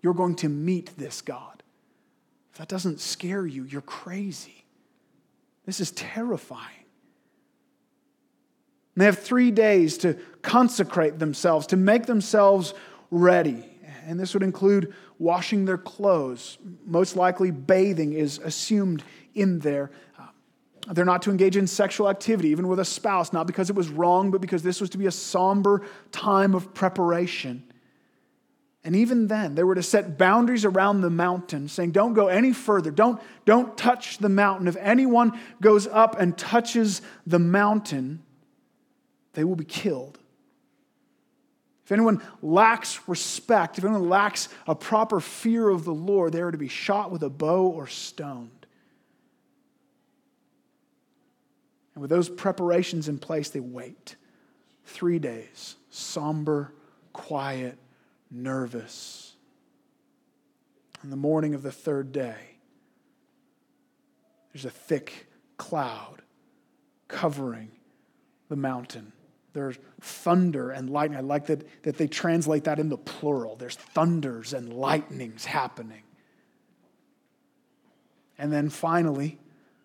[0.00, 1.62] You're going to meet this God.
[2.52, 4.64] If that doesn't scare you, you're crazy.
[5.66, 6.84] This is terrifying.
[8.94, 12.74] And they have three days to consecrate themselves, to make themselves
[13.10, 13.66] ready.
[14.06, 16.58] And this would include washing their clothes.
[16.86, 19.90] Most likely, bathing is assumed in there.
[20.88, 23.88] They're not to engage in sexual activity, even with a spouse, not because it was
[23.88, 27.64] wrong, but because this was to be a somber time of preparation.
[28.82, 32.54] And even then, they were to set boundaries around the mountain, saying, Don't go any
[32.54, 32.90] further.
[32.90, 34.68] Don't, don't touch the mountain.
[34.68, 38.22] If anyone goes up and touches the mountain,
[39.34, 40.18] they will be killed.
[41.84, 46.52] If anyone lacks respect, if anyone lacks a proper fear of the Lord, they are
[46.52, 48.59] to be shot with a bow or stoned.
[51.94, 54.16] And with those preparations in place, they wait.
[54.84, 56.72] Three days, somber,
[57.12, 57.78] quiet,
[58.30, 59.34] nervous.
[61.02, 62.58] On the morning of the third day,
[64.52, 66.22] there's a thick cloud
[67.08, 67.70] covering
[68.48, 69.12] the mountain.
[69.52, 71.18] There's thunder and lightning.
[71.18, 73.56] I like that, that they translate that in the plural.
[73.56, 76.02] There's thunders and lightnings happening.
[78.38, 79.38] And then finally,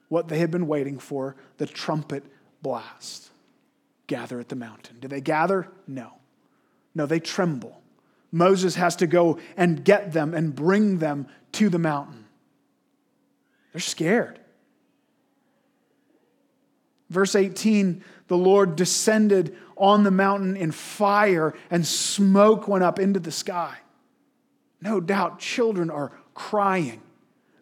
[0.09, 2.23] what they had been waiting for the trumpet
[2.61, 3.29] blast.
[4.07, 4.97] Gather at the mountain.
[4.99, 5.67] Do they gather?
[5.87, 6.11] No.
[6.93, 7.81] No, they tremble.
[8.31, 12.25] Moses has to go and get them and bring them to the mountain.
[13.71, 14.39] They're scared.
[17.09, 23.19] Verse 18 the Lord descended on the mountain in fire, and smoke went up into
[23.19, 23.77] the sky.
[24.81, 27.01] No doubt, children are crying,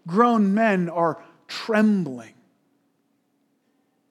[0.08, 1.22] grown men are
[1.54, 2.34] trembling.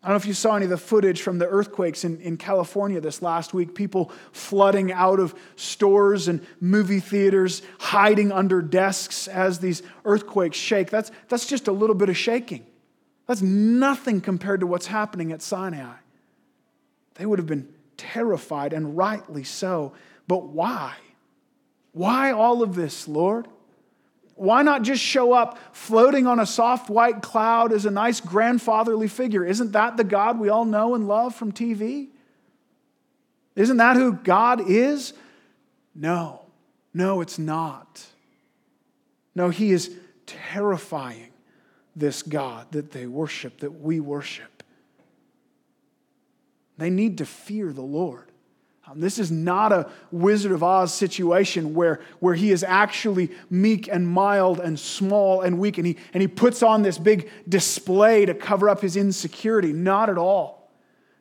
[0.02, 2.36] I don't know if you saw any of the footage from the earthquakes in, in
[2.36, 3.74] California this last week.
[3.74, 10.90] People flooding out of stores and movie theaters, hiding under desks as these earthquakes shake.
[10.90, 12.66] That's, that's just a little bit of shaking.
[13.26, 15.94] That's nothing compared to what's happening at Sinai.
[17.14, 19.92] They would have been terrified, and rightly so.
[20.26, 20.94] But why?
[21.92, 23.46] Why all of this, Lord?
[24.34, 29.08] Why not just show up floating on a soft white cloud as a nice grandfatherly
[29.08, 29.44] figure?
[29.44, 32.08] Isn't that the God we all know and love from TV?
[33.54, 35.12] Isn't that who God is?
[35.94, 36.46] No,
[36.94, 38.06] no, it's not.
[39.34, 39.94] No, He is
[40.26, 41.32] terrifying,
[41.94, 44.62] this God that they worship, that we worship.
[46.78, 48.31] They need to fear the Lord.
[48.92, 53.88] Um, this is not a Wizard of Oz situation where, where he is actually meek
[53.88, 58.26] and mild and small and weak, and he, and he puts on this big display
[58.26, 59.72] to cover up his insecurity.
[59.72, 60.70] Not at all.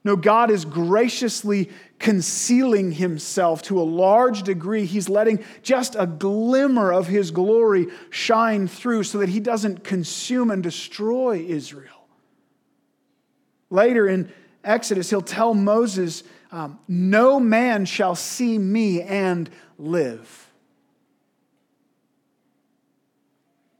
[0.03, 4.85] No, God is graciously concealing himself to a large degree.
[4.85, 10.49] He's letting just a glimmer of his glory shine through so that he doesn't consume
[10.49, 12.07] and destroy Israel.
[13.69, 14.31] Later in
[14.63, 20.49] Exodus, he'll tell Moses um, no man shall see me and live.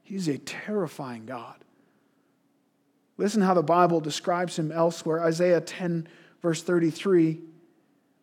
[0.02, 1.56] He's a terrifying God.
[3.18, 5.22] Listen how the Bible describes him elsewhere.
[5.22, 6.08] Isaiah 10,
[6.42, 7.40] verse 33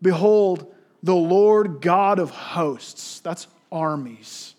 [0.01, 4.55] Behold, the Lord God of hosts, that's armies,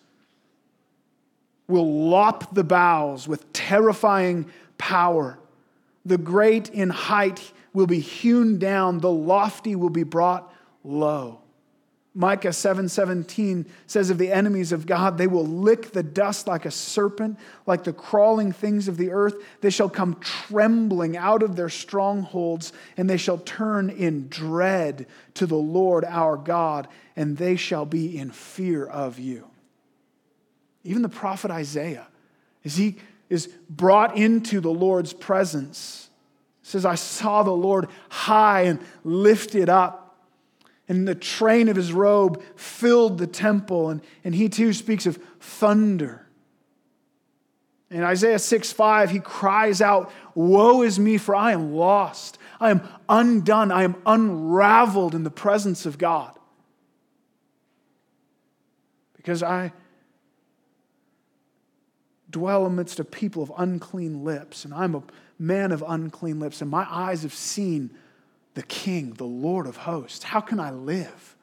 [1.67, 5.39] will lop the boughs with terrifying power.
[6.05, 10.53] The great in height will be hewn down, the lofty will be brought
[10.85, 11.41] low.
[12.13, 16.71] Micah 7:17 says of the enemies of God, they will lick the dust like a
[16.71, 19.37] serpent, like the crawling things of the earth.
[19.61, 25.47] They shall come trembling out of their strongholds, and they shall turn in dread to
[25.47, 29.47] the Lord our God, and they shall be in fear of you.
[30.83, 32.09] Even the prophet Isaiah,
[32.65, 32.97] as he
[33.29, 36.10] is brought into the Lord's presence,
[36.71, 40.17] says, I saw the Lord high and lifted up.
[40.89, 43.91] And the train of his robe filled the temple.
[43.91, 46.27] And, and he too speaks of thunder.
[47.91, 52.39] In Isaiah 6 5, he cries out, Woe is me, for I am lost.
[52.61, 53.73] I am undone.
[53.73, 56.39] I am unraveled in the presence of God.
[59.17, 59.73] Because I
[62.31, 65.03] dwell amidst a people of unclean lips, and I'm a
[65.41, 67.91] man of unclean lips, and my eyes have seen
[68.55, 70.23] the King, the Lord of hosts.
[70.23, 71.37] How can I live?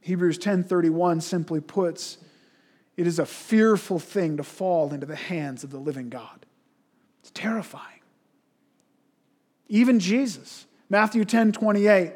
[0.00, 2.18] Hebrews 10:31 simply puts,
[2.96, 6.46] it is a fearful thing to fall into the hands of the living God.
[7.20, 8.00] It's terrifying.
[9.68, 12.12] Even Jesus, Matthew 10 28,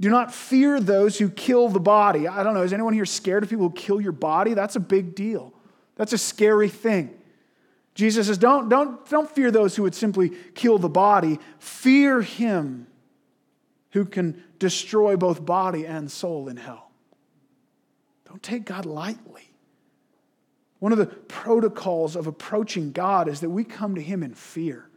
[0.00, 2.28] do not fear those who kill the body.
[2.28, 4.54] I don't know, is anyone here scared of people who kill your body?
[4.54, 5.52] That's a big deal.
[5.96, 7.17] That's a scary thing.
[7.98, 11.40] Jesus says, don't, don't, don't fear those who would simply kill the body.
[11.58, 12.86] Fear him
[13.90, 16.92] who can destroy both body and soul in hell.
[18.24, 19.50] Don't take God lightly.
[20.78, 24.88] One of the protocols of approaching God is that we come to Him in fear.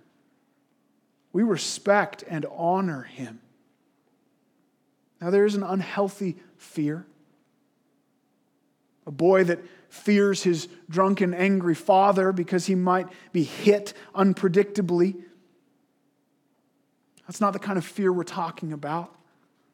[1.34, 3.42] We respect and honor Him.
[5.20, 7.08] Now, there is an unhealthy fear.
[9.08, 9.58] A boy that
[9.92, 15.22] fears his drunken, angry father because he might be hit unpredictably.
[17.28, 19.14] That's not the kind of fear we're talking about.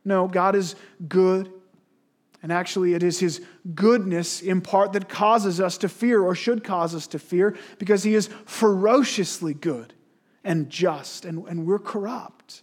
[0.04, 0.76] No, God is
[1.08, 1.52] good.
[2.44, 3.42] And actually, it is His
[3.74, 8.04] goodness in part that causes us to fear, or should cause us to fear, because
[8.04, 9.94] He is ferociously good
[10.44, 12.62] and just, and, and we're corrupt.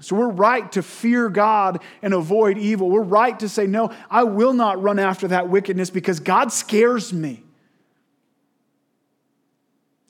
[0.00, 2.88] So we're right to fear God and avoid evil.
[2.90, 7.12] We're right to say, no, I will not run after that wickedness because God scares
[7.12, 7.42] me.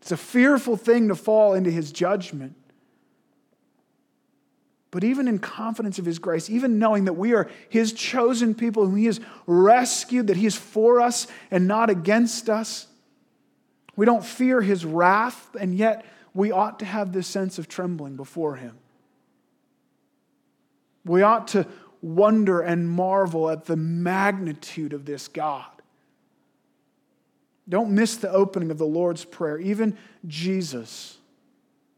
[0.01, 2.55] It's a fearful thing to fall into His judgment.
[4.93, 8.87] But even in confidence of His grace, even knowing that we are His chosen people,
[8.87, 12.87] whom He has rescued, that He is for us and not against us,
[13.97, 18.17] we don't fear His wrath, and yet we ought to have this sense of trembling
[18.17, 18.80] before Him.
[21.05, 21.67] We ought to
[22.03, 25.67] wonder and marvel at the magnitude of this God.
[27.69, 29.59] Don't miss the opening of the Lord's Prayer.
[29.59, 29.97] Even
[30.27, 31.19] Jesus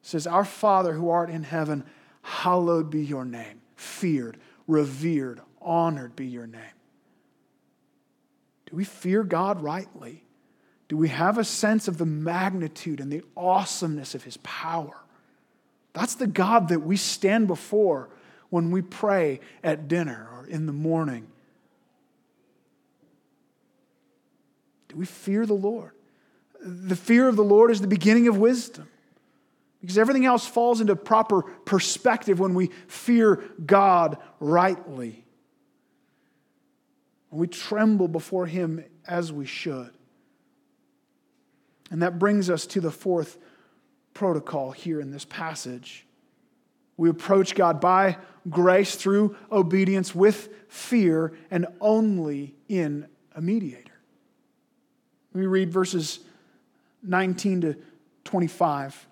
[0.03, 1.85] says, Our Father who art in heaven,
[2.23, 3.61] hallowed be your name.
[3.77, 4.37] Feared,
[4.67, 6.63] revered, honored be your name.
[8.67, 10.25] Do we fear God rightly?
[10.89, 14.99] Do we have a sense of the magnitude and the awesomeness of his power?
[15.95, 18.11] That's the God that we stand before
[18.53, 21.27] when we pray at dinner or in the morning.
[24.91, 25.93] Do we fear the Lord?
[26.63, 28.89] The fear of the Lord is the beginning of wisdom.
[29.81, 35.25] Because everything else falls into proper perspective when we fear God rightly.
[37.31, 39.93] When we tremble before Him as we should.
[41.91, 43.39] And that brings us to the fourth
[44.13, 46.07] protocol here in this passage.
[46.97, 48.17] We approach God by
[48.49, 53.93] grace through obedience with fear and only in a mediator.
[55.33, 56.21] We read verses
[57.03, 57.77] 19 to
[58.25, 59.09] 25.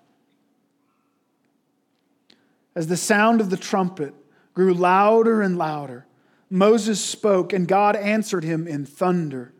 [2.75, 4.13] As the sound of the trumpet
[4.53, 6.05] grew louder and louder,
[6.49, 9.53] Moses spoke, and God answered him in thunder.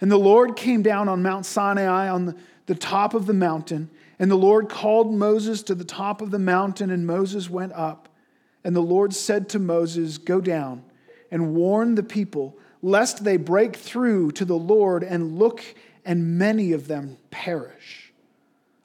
[0.00, 2.36] And the Lord came down on Mount Sinai on the,
[2.66, 6.38] the top of the mountain, and the Lord called Moses to the top of the
[6.38, 8.08] mountain, and Moses went up.
[8.64, 10.82] And the Lord said to Moses, Go down
[11.30, 15.62] and warn the people, lest they break through to the Lord and look,
[16.04, 18.12] and many of them perish.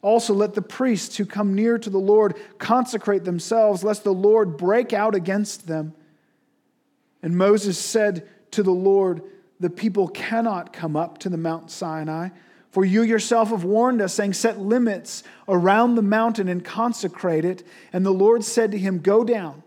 [0.04, 4.58] Also, let the priests who come near to the Lord consecrate themselves, lest the Lord
[4.58, 5.94] break out against them.
[7.24, 9.24] And Moses said to the Lord,
[9.62, 12.30] The people cannot come up to the Mount Sinai,
[12.74, 17.62] for you yourself have warned us, saying, Set limits around the mountain and consecrate it.
[17.94, 19.62] And the Lord said to him, Go down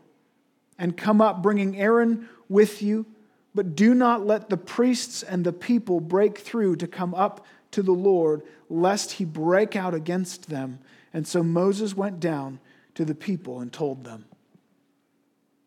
[0.77, 3.07] and come up, bringing Aaron with you,
[3.55, 7.81] but do not let the priests and the people break through to come up to
[7.81, 10.81] the Lord, lest he break out against them.
[11.15, 12.59] And so Moses went down
[12.97, 14.25] to the people and told them.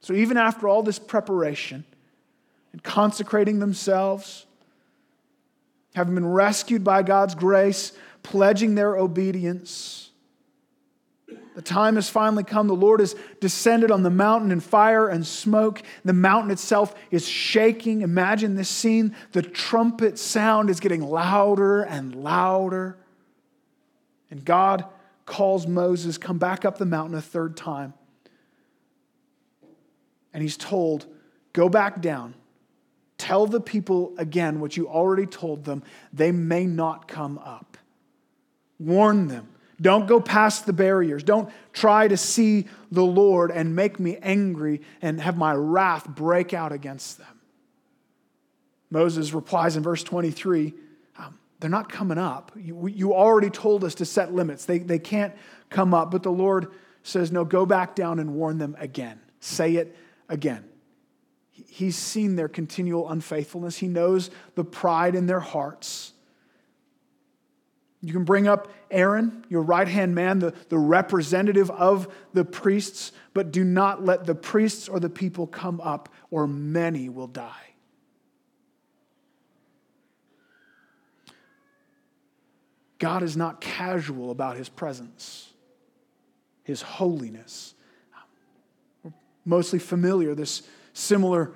[0.01, 1.85] So even after all this preparation
[2.73, 4.45] and consecrating themselves,
[5.95, 10.09] having been rescued by God's grace, pledging their obedience,
[11.59, 12.67] the time has finally come.
[12.67, 15.81] The Lord has descended on the mountain in fire and smoke.
[16.05, 18.01] The mountain itself is shaking.
[18.01, 19.13] Imagine this scene.
[19.33, 22.97] The trumpet sound is getting louder and louder.
[24.31, 24.85] And God
[25.25, 27.93] calls Moses, Come back up the mountain a third time.
[30.33, 31.07] And he's told,
[31.51, 32.35] Go back down.
[33.19, 35.83] Tell the people again what you already told them.
[36.11, 37.77] They may not come up.
[38.79, 39.49] Warn them
[39.81, 41.23] don't go past the barriers.
[41.23, 46.53] Don't try to see the Lord and make me angry and have my wrath break
[46.53, 47.39] out against them.
[48.91, 50.73] Moses replies in verse 23
[51.17, 52.51] um, They're not coming up.
[52.57, 54.65] You, you already told us to set limits.
[54.65, 55.33] They, they can't
[55.69, 56.11] come up.
[56.11, 56.71] But the Lord
[57.03, 59.19] says, No, go back down and warn them again.
[59.39, 59.95] Say it
[60.27, 60.68] again.
[61.69, 66.13] He's seen their continual unfaithfulness, He knows the pride in their hearts.
[68.01, 73.11] You can bring up Aaron, your right hand man, the, the representative of the priests,
[73.33, 77.51] but do not let the priests or the people come up, or many will die.
[82.99, 85.51] God is not casual about his presence,
[86.63, 87.73] his holiness.
[89.03, 89.13] We're
[89.45, 90.63] mostly familiar, this
[90.99, 91.51] similar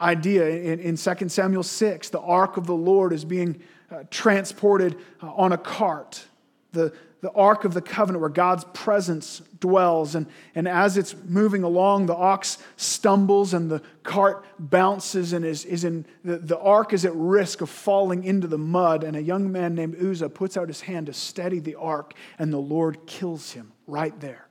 [0.00, 2.10] idea in, in 2 Samuel 6.
[2.10, 6.24] The ark of the Lord is being uh, transported uh, on a cart.
[6.72, 10.14] The, the Ark of the Covenant, where God's presence dwells.
[10.14, 15.64] And, and as it's moving along, the ox stumbles and the cart bounces and is,
[15.64, 19.02] is in the, the ark is at risk of falling into the mud.
[19.02, 22.52] And a young man named Uzzah puts out his hand to steady the ark, and
[22.52, 24.46] the Lord kills him right there.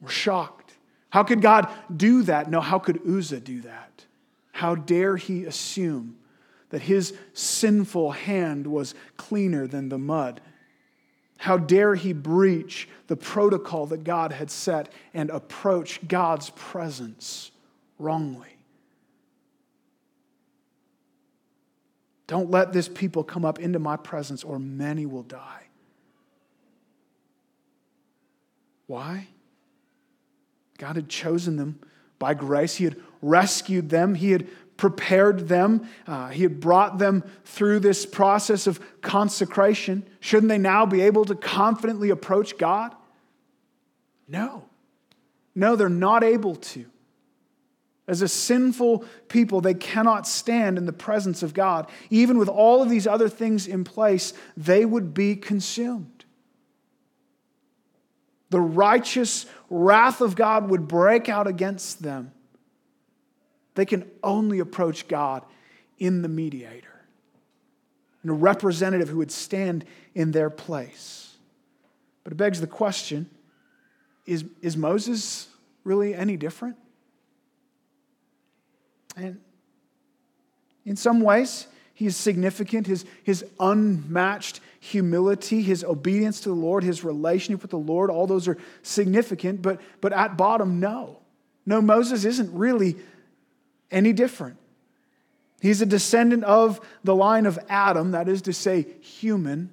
[0.00, 0.59] We're shocked.
[1.10, 2.50] How could God do that?
[2.50, 4.04] No, how could Uzzah do that?
[4.52, 6.16] How dare he assume
[6.70, 10.40] that his sinful hand was cleaner than the mud?
[11.38, 17.50] How dare he breach the protocol that God had set and approach God's presence
[17.98, 18.56] wrongly?
[22.26, 25.62] Don't let this people come up into my presence, or many will die.
[28.86, 29.26] Why?
[30.80, 31.78] God had chosen them
[32.18, 32.76] by grace.
[32.76, 34.14] He had rescued them.
[34.14, 35.86] He had prepared them.
[36.06, 40.08] Uh, he had brought them through this process of consecration.
[40.20, 42.94] Shouldn't they now be able to confidently approach God?
[44.26, 44.64] No.
[45.54, 46.86] No, they're not able to.
[48.08, 51.90] As a sinful people, they cannot stand in the presence of God.
[52.08, 56.19] Even with all of these other things in place, they would be consumed.
[58.50, 62.32] The righteous wrath of God would break out against them
[63.74, 65.42] they can only approach God
[65.98, 67.00] in the mediator,
[68.22, 69.84] in a representative who would stand
[70.14, 71.36] in their place.
[72.24, 73.30] But it begs the question
[74.26, 75.48] is, is Moses
[75.82, 76.76] really any different?
[79.16, 79.40] And
[80.84, 82.86] in some ways, he is significant.
[82.86, 88.26] His, his unmatched humility, his obedience to the Lord, his relationship with the Lord, all
[88.26, 89.62] those are significant.
[89.62, 91.20] But, but at bottom, no.
[91.66, 92.96] No, Moses isn't really
[93.90, 94.56] any different.
[95.60, 99.70] He's a descendant of the line of Adam, that is to say, human.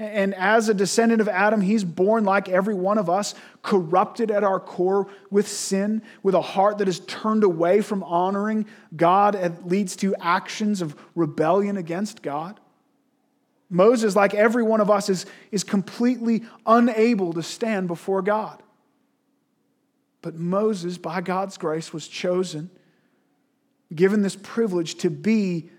[0.00, 4.42] And as a descendant of Adam, he's born like every one of us, corrupted at
[4.42, 8.66] our core with sin, with a heart that is turned away from honoring
[8.96, 12.58] God and leads to actions of rebellion against God.
[13.72, 18.62] Moses, like every one of us, is, is completely unable to stand before God.
[20.20, 22.70] But Moses, by God's grace, was chosen
[23.94, 25.70] given this privilege to be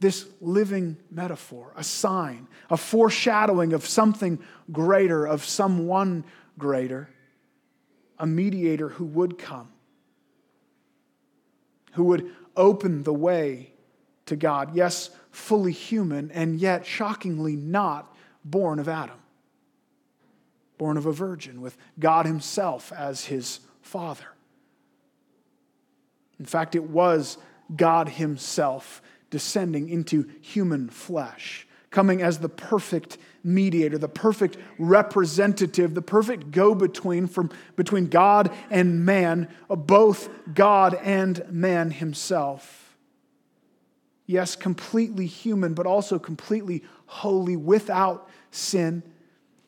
[0.00, 4.40] this living metaphor, a sign, a foreshadowing of something
[4.72, 6.24] greater, of someone
[6.58, 7.08] greater,
[8.18, 9.68] a mediator who would come,
[11.92, 13.71] who would open the way
[14.26, 14.74] to God.
[14.74, 18.14] Yes, fully human, and yet shockingly not
[18.44, 19.18] born of Adam,
[20.78, 24.26] born of a virgin, with God Himself as his father.
[26.38, 27.38] In fact, it was
[27.74, 29.00] God Himself
[29.30, 36.74] descending into human flesh, coming as the perfect mediator, the perfect representative, the perfect go
[36.74, 42.81] between from between God and man, both God and man Himself.
[44.32, 49.02] Yes, completely human, but also completely holy, without sin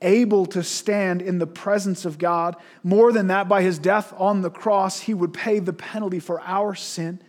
[0.01, 2.57] able to stand in the presence of God.
[2.83, 6.41] More than that, by his death on the cross, he would pay the penalty for
[6.41, 7.21] our sin,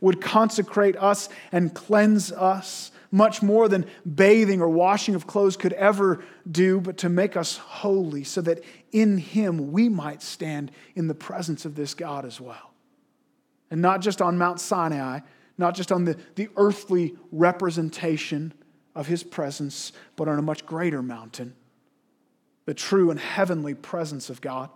[0.00, 3.84] would consecrate us and cleanse us, much more than
[4.14, 8.62] bathing or washing of clothes could ever do, but to make us holy so that
[8.92, 12.72] in him we might stand in the presence of this God as well.
[13.68, 15.20] And not just on Mount Sinai,
[15.58, 18.52] not just on the, the earthly representation
[18.94, 21.54] of his presence, but on a much greater mountain
[22.64, 24.70] the true and heavenly presence of God.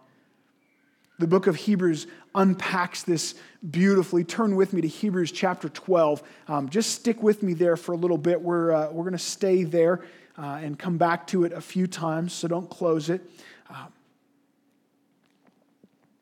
[1.19, 3.35] The book of Hebrews unpacks this
[3.71, 4.25] beautifully.
[4.25, 6.23] Turn with me to Hebrews chapter 12.
[6.49, 8.41] Um, just stick with me there for a little bit.
[8.41, 10.05] We're, uh, we're going to stay there
[10.37, 13.23] uh, and come back to it a few times, so don't close it.
[13.71, 13.93] Um,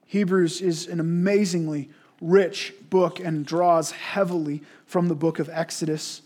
[0.06, 1.90] Hebrews is an amazingly
[2.24, 6.22] rich book and draws heavily from the book of Exodus.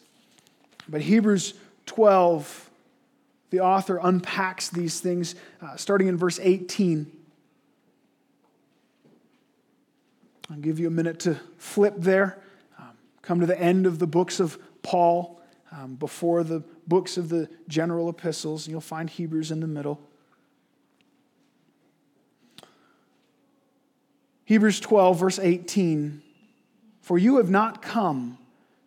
[0.89, 1.55] But Hebrews
[1.87, 2.69] 12
[3.51, 7.11] the author unpacks these things uh, starting in verse 18.
[10.51, 12.39] I'll give you a minute to flip there,
[12.79, 12.91] um,
[13.23, 15.41] come to the end of the books of Paul,
[15.73, 20.01] um, before the books of the general epistles, and you'll find Hebrews in the middle.
[24.49, 26.23] Hebrews 12, verse 18
[27.03, 28.39] For you have not come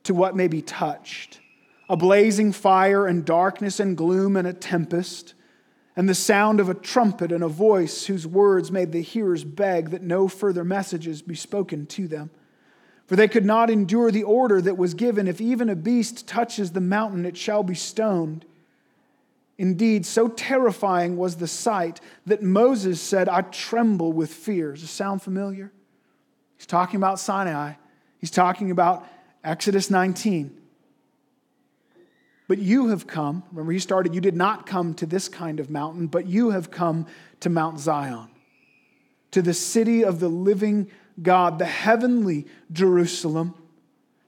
[0.05, 1.39] to what may be touched
[1.87, 5.35] a blazing fire and darkness and gloom and a tempest,
[5.95, 9.91] and the sound of a trumpet and a voice whose words made the hearers beg
[9.91, 12.31] that no further messages be spoken to them.
[13.05, 16.71] For they could not endure the order that was given if even a beast touches
[16.71, 18.45] the mountain, it shall be stoned.
[19.61, 24.71] Indeed, so terrifying was the sight that Moses said, I tremble with fear.
[24.71, 25.71] Does it sound familiar?
[26.57, 27.73] He's talking about Sinai,
[28.17, 29.05] he's talking about
[29.43, 30.59] Exodus 19.
[32.47, 35.69] But you have come, remember, he started, you did not come to this kind of
[35.69, 37.05] mountain, but you have come
[37.41, 38.29] to Mount Zion,
[39.29, 40.89] to the city of the living
[41.21, 43.53] God, the heavenly Jerusalem,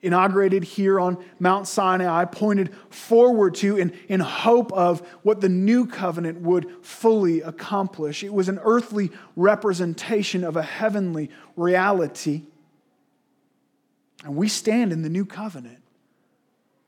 [0.00, 5.48] inaugurated here on Mount Sinai, I pointed forward to in, in hope of what the
[5.48, 8.22] new covenant would fully accomplish.
[8.22, 12.42] It was an earthly representation of a heavenly reality.
[14.24, 15.82] And we stand in the new covenant.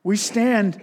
[0.03, 0.81] We stand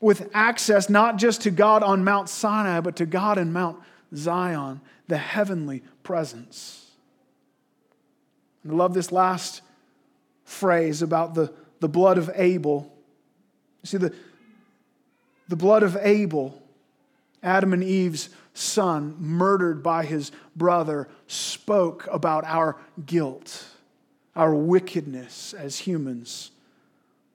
[0.00, 3.78] with access not just to God on Mount Sinai, but to God in Mount
[4.14, 6.90] Zion, the heavenly presence.
[8.62, 9.62] And I love this last
[10.44, 12.92] phrase about the, the blood of Abel.
[13.82, 14.14] See, the,
[15.48, 16.62] the blood of Abel,
[17.42, 23.66] Adam and Eve's son, murdered by his brother, spoke about our guilt,
[24.36, 26.50] our wickedness as humans.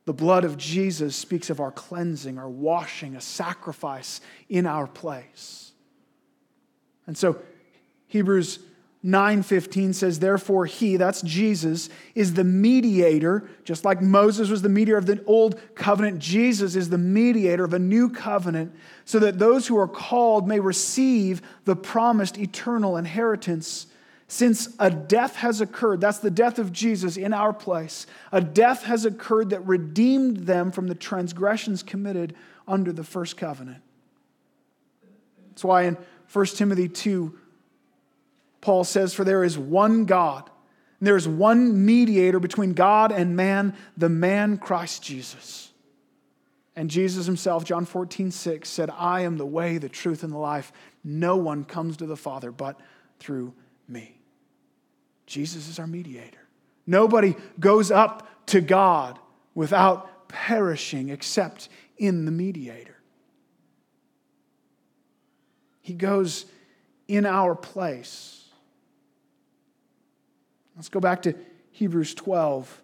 [0.05, 5.71] The blood of Jesus speaks of our cleansing, our washing, a sacrifice in our place.
[7.07, 7.39] And so,
[8.07, 8.59] Hebrews
[9.05, 14.97] 9:15 says therefore he that's Jesus is the mediator just like Moses was the mediator
[14.97, 18.73] of the old covenant Jesus is the mediator of a new covenant
[19.05, 23.85] so that those who are called may receive the promised eternal inheritance.
[24.27, 28.85] Since a death has occurred that's the death of Jesus in our place a death
[28.85, 32.33] has occurred that redeemed them from the transgressions committed
[32.67, 33.83] under the first covenant.
[35.49, 35.95] That's why in
[36.33, 37.37] 1 Timothy 2
[38.61, 40.49] Paul says, For there is one God,
[40.99, 45.71] and there is one mediator between God and man, the man Christ Jesus.
[46.75, 50.37] And Jesus himself, John 14, 6, said, I am the way, the truth, and the
[50.37, 50.73] life.
[51.03, 52.79] No one comes to the Father but
[53.19, 53.53] through
[53.87, 54.19] me.
[55.25, 56.39] Jesus is our mediator.
[56.85, 59.17] Nobody goes up to God
[59.53, 62.97] without perishing except in the mediator.
[65.81, 66.45] He goes
[67.07, 68.44] in our place.
[70.75, 71.33] Let's go back to
[71.71, 72.81] Hebrews 12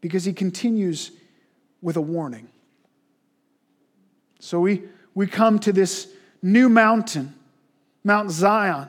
[0.00, 1.10] because he continues
[1.80, 2.48] with a warning.
[4.40, 4.84] So we,
[5.14, 6.08] we come to this
[6.42, 7.34] new mountain,
[8.04, 8.88] Mount Zion,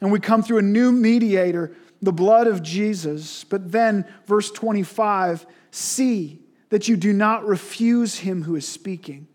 [0.00, 3.44] and we come through a new mediator, the blood of Jesus.
[3.44, 6.40] But then, verse 25, see
[6.70, 9.26] that you do not refuse him who is speaking.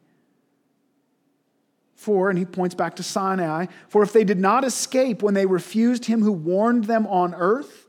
[1.96, 5.46] For, and he points back to Sinai, for if they did not escape when they
[5.46, 7.85] refused him who warned them on earth,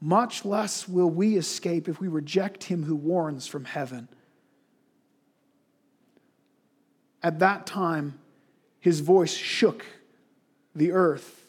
[0.00, 4.08] much less will we escape if we reject him who warns from heaven.
[7.22, 8.18] At that time,
[8.80, 9.84] his voice shook
[10.74, 11.46] the earth,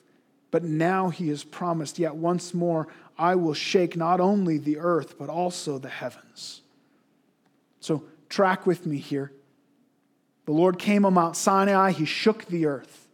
[0.49, 2.87] but now he has promised, Yet once more,
[3.17, 6.61] I will shake not only the earth, but also the heavens.
[7.81, 9.31] So, track with me here.
[10.45, 13.08] The Lord came on Mount Sinai, he shook the earth.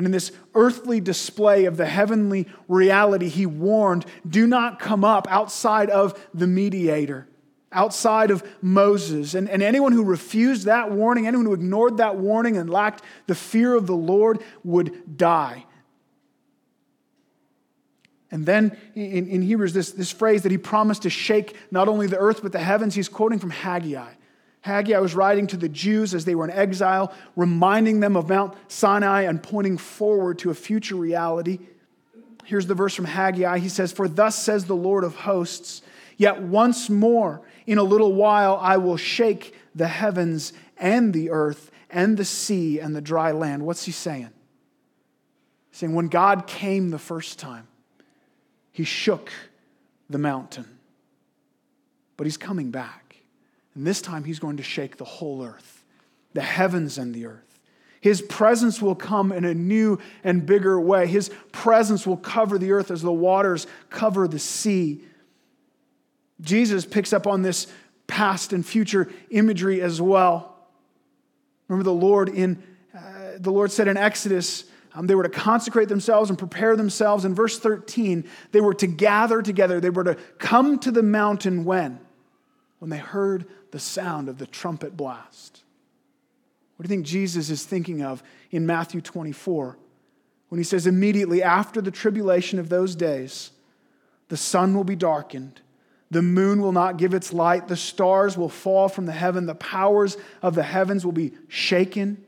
[0.00, 5.28] And in this earthly display of the heavenly reality, he warned do not come up
[5.28, 7.28] outside of the mediator,
[7.70, 9.34] outside of Moses.
[9.34, 13.34] And, and anyone who refused that warning, anyone who ignored that warning and lacked the
[13.34, 15.66] fear of the Lord would die.
[18.30, 22.06] And then in, in Hebrews, this, this phrase that he promised to shake not only
[22.06, 24.14] the earth but the heavens, he's quoting from Haggai.
[24.62, 28.54] Haggai was writing to the Jews as they were in exile, reminding them of Mount
[28.68, 31.60] Sinai and pointing forward to a future reality.
[32.44, 33.58] Here's the verse from Haggai.
[33.58, 35.82] He says, For thus says the Lord of hosts,
[36.16, 41.70] yet once more in a little while I will shake the heavens and the earth
[41.88, 43.64] and the sea and the dry land.
[43.64, 44.30] What's he saying?
[45.70, 47.66] He's saying, when God came the first time,
[48.72, 49.30] he shook
[50.08, 50.66] the mountain,
[52.16, 52.99] but he's coming back.
[53.74, 55.84] And this time he's going to shake the whole earth,
[56.32, 57.60] the heavens and the earth.
[58.00, 61.06] His presence will come in a new and bigger way.
[61.06, 65.02] His presence will cover the earth as the waters cover the sea.
[66.40, 67.66] Jesus picks up on this
[68.06, 70.56] past and future imagery as well.
[71.68, 72.62] Remember the Lord in
[72.96, 74.64] uh, the Lord said in Exodus,
[74.94, 77.24] um, they were to consecrate themselves and prepare themselves.
[77.24, 79.80] In verse 13, they were to gather together.
[79.80, 82.00] They were to come to the mountain when?
[82.80, 85.62] When they heard the sound of the trumpet blast.
[86.76, 89.78] What do you think Jesus is thinking of in Matthew 24
[90.48, 93.50] when he says, Immediately after the tribulation of those days,
[94.28, 95.60] the sun will be darkened,
[96.10, 99.54] the moon will not give its light, the stars will fall from the heaven, the
[99.54, 102.24] powers of the heavens will be shaken.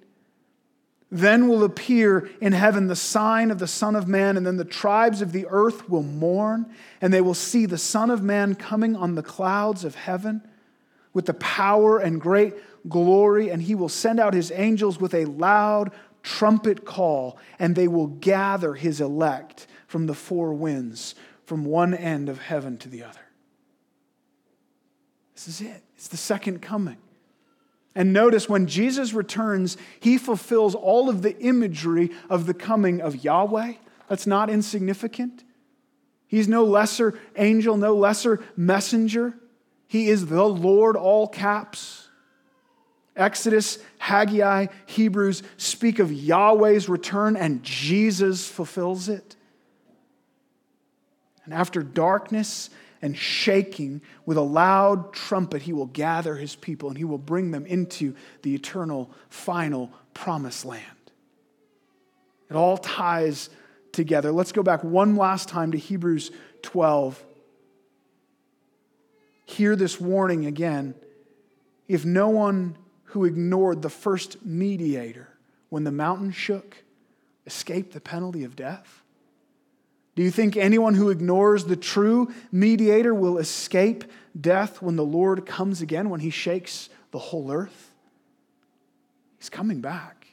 [1.15, 4.65] Then will appear in heaven the sign of the Son of Man, and then the
[4.65, 8.97] tribes of the earth will mourn, and they will see the Son of Man coming
[8.97, 10.41] on the clouds of heaven
[11.13, 12.55] with the power and great
[12.89, 15.93] glory, and he will send out his angels with a loud
[16.23, 22.31] trumpet call, and they will gather his elect from the four winds, from one end
[22.31, 23.21] of heaven to the other.
[25.35, 25.83] This is it.
[25.95, 26.97] It's the second coming.
[27.95, 33.25] And notice when Jesus returns, he fulfills all of the imagery of the coming of
[33.25, 33.75] Yahweh.
[34.09, 35.45] That's not insignificant.
[36.27, 39.39] He's no lesser angel, no lesser messenger.
[39.87, 42.09] He is the Lord, all caps.
[43.15, 49.37] Exodus, Haggai, Hebrews speak of Yahweh's return, and Jesus fulfills it.
[51.45, 52.71] And after darkness
[53.03, 57.51] and shaking with a loud trumpet, he will gather his people and he will bring
[57.51, 60.87] them into the eternal, final promised land.
[62.49, 63.51] It all ties
[63.91, 64.31] together.
[64.31, 66.31] Let's go back one last time to Hebrews
[66.63, 67.23] 12.
[69.47, 70.95] Hear this warning again.
[71.89, 72.77] If no one
[73.07, 75.29] who ignored the first mediator
[75.69, 76.85] when the mountain shook
[77.47, 79.02] escaped the penalty of death,
[80.15, 84.05] do you think anyone who ignores the true mediator will escape
[84.39, 87.93] death when the Lord comes again, when he shakes the whole earth?
[89.39, 90.27] He's coming back.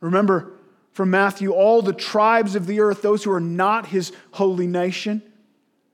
[0.00, 0.52] Remember
[0.92, 5.22] from Matthew, all the tribes of the earth, those who are not his holy nation,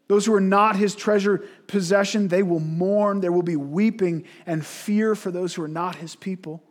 [0.09, 3.21] those who are not his treasure possession, they will mourn.
[3.21, 6.63] There will be weeping and fear for those who are not his people.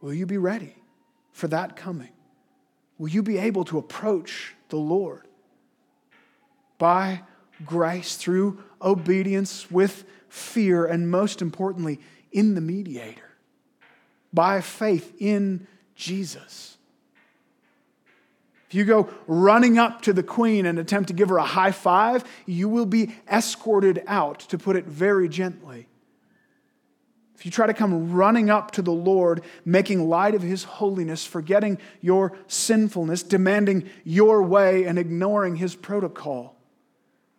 [0.00, 0.74] Will you be ready
[1.32, 2.10] for that coming?
[3.00, 5.26] Will you be able to approach the Lord
[6.76, 7.22] by
[7.64, 11.98] grace, through obedience, with fear, and most importantly,
[12.30, 13.36] in the mediator,
[14.34, 16.76] by faith in Jesus.
[18.68, 21.72] If you go running up to the queen and attempt to give her a high
[21.72, 25.86] five, you will be escorted out, to put it very gently.
[27.40, 31.24] If you try to come running up to the Lord, making light of his holiness,
[31.24, 36.54] forgetting your sinfulness, demanding your way, and ignoring his protocol,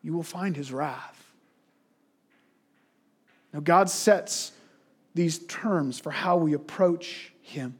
[0.02, 1.24] you will find his wrath.
[3.54, 4.54] Now, God sets
[5.14, 7.78] these terms for how we approach him.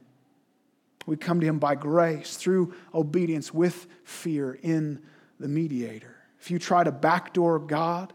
[1.06, 5.02] We come to him by grace, through obedience, with fear in
[5.40, 6.14] the mediator.
[6.40, 8.12] If you try to backdoor God,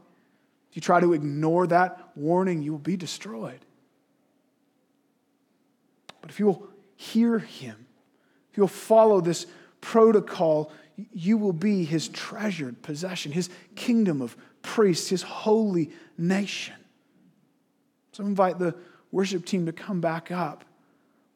[0.69, 3.59] if you try to ignore that warning, you will be destroyed.
[6.27, 6.67] But if you will
[6.97, 7.87] hear him,
[8.51, 9.45] if you'll follow this
[9.79, 10.73] protocol,
[11.13, 16.75] you will be his treasured possession, his kingdom of priests, his holy nation.
[18.11, 18.75] So I invite the
[19.09, 20.65] worship team to come back up.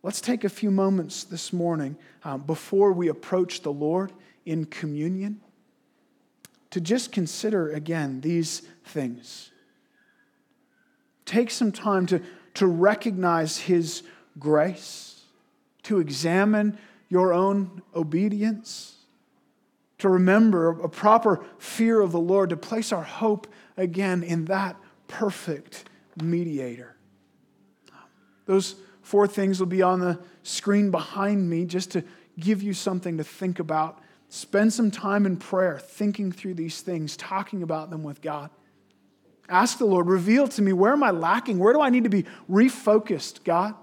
[0.03, 4.11] Let's take a few moments this morning um, before we approach the Lord
[4.45, 5.39] in communion
[6.71, 9.51] to just consider again these things.
[11.23, 12.21] Take some time to,
[12.55, 14.03] to recognize his
[14.39, 15.23] grace,
[15.83, 16.77] to examine
[17.09, 18.97] your own obedience,
[19.97, 24.75] to remember a proper fear of the Lord, to place our hope again in that
[25.07, 25.85] perfect
[26.21, 26.95] mediator.
[28.45, 32.03] Those four things will be on the screen behind me just to
[32.39, 33.99] give you something to think about.
[34.29, 38.49] Spend some time in prayer, thinking through these things, talking about them with God.
[39.49, 41.59] Ask the Lord, reveal to me where am I lacking?
[41.59, 43.75] Where do I need to be refocused, God?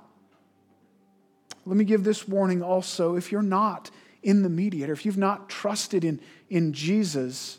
[1.69, 3.17] Let me give this warning also.
[3.17, 3.91] If you're not
[4.23, 7.59] in the mediator, if you've not trusted in, in Jesus,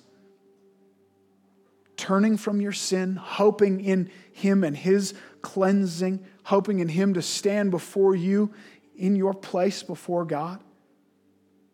[1.95, 7.69] turning from your sin, hoping in Him and His cleansing, hoping in Him to stand
[7.69, 8.51] before you
[8.95, 10.59] in your place before God,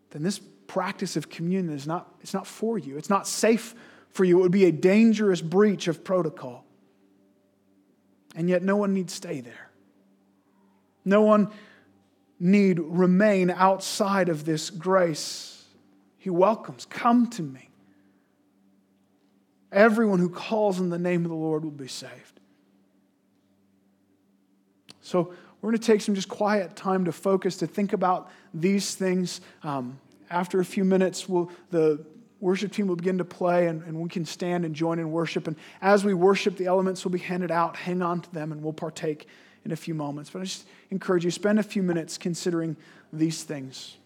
[0.09, 2.97] then this practice of communion is not, it's not for you.
[2.97, 3.73] It's not safe
[4.09, 4.39] for you.
[4.39, 6.65] It would be a dangerous breach of protocol.
[8.35, 9.69] And yet, no one need stay there.
[11.05, 11.49] No one
[12.39, 15.63] need remain outside of this grace.
[16.17, 17.69] He welcomes, Come to me.
[19.71, 22.39] Everyone who calls in the name of the Lord will be saved.
[25.01, 28.95] So we're going to take some just quiet time to focus, to think about these
[28.95, 29.41] things.
[29.63, 32.05] Um, after a few minutes, we'll, the
[32.39, 35.47] worship team will begin to play, and, and we can stand and join in worship.
[35.47, 37.75] And as we worship, the elements will be handed out.
[37.75, 39.27] Hang on to them, and we'll partake
[39.65, 40.29] in a few moments.
[40.29, 42.77] But I just encourage you, spend a few minutes considering
[43.11, 43.97] these things.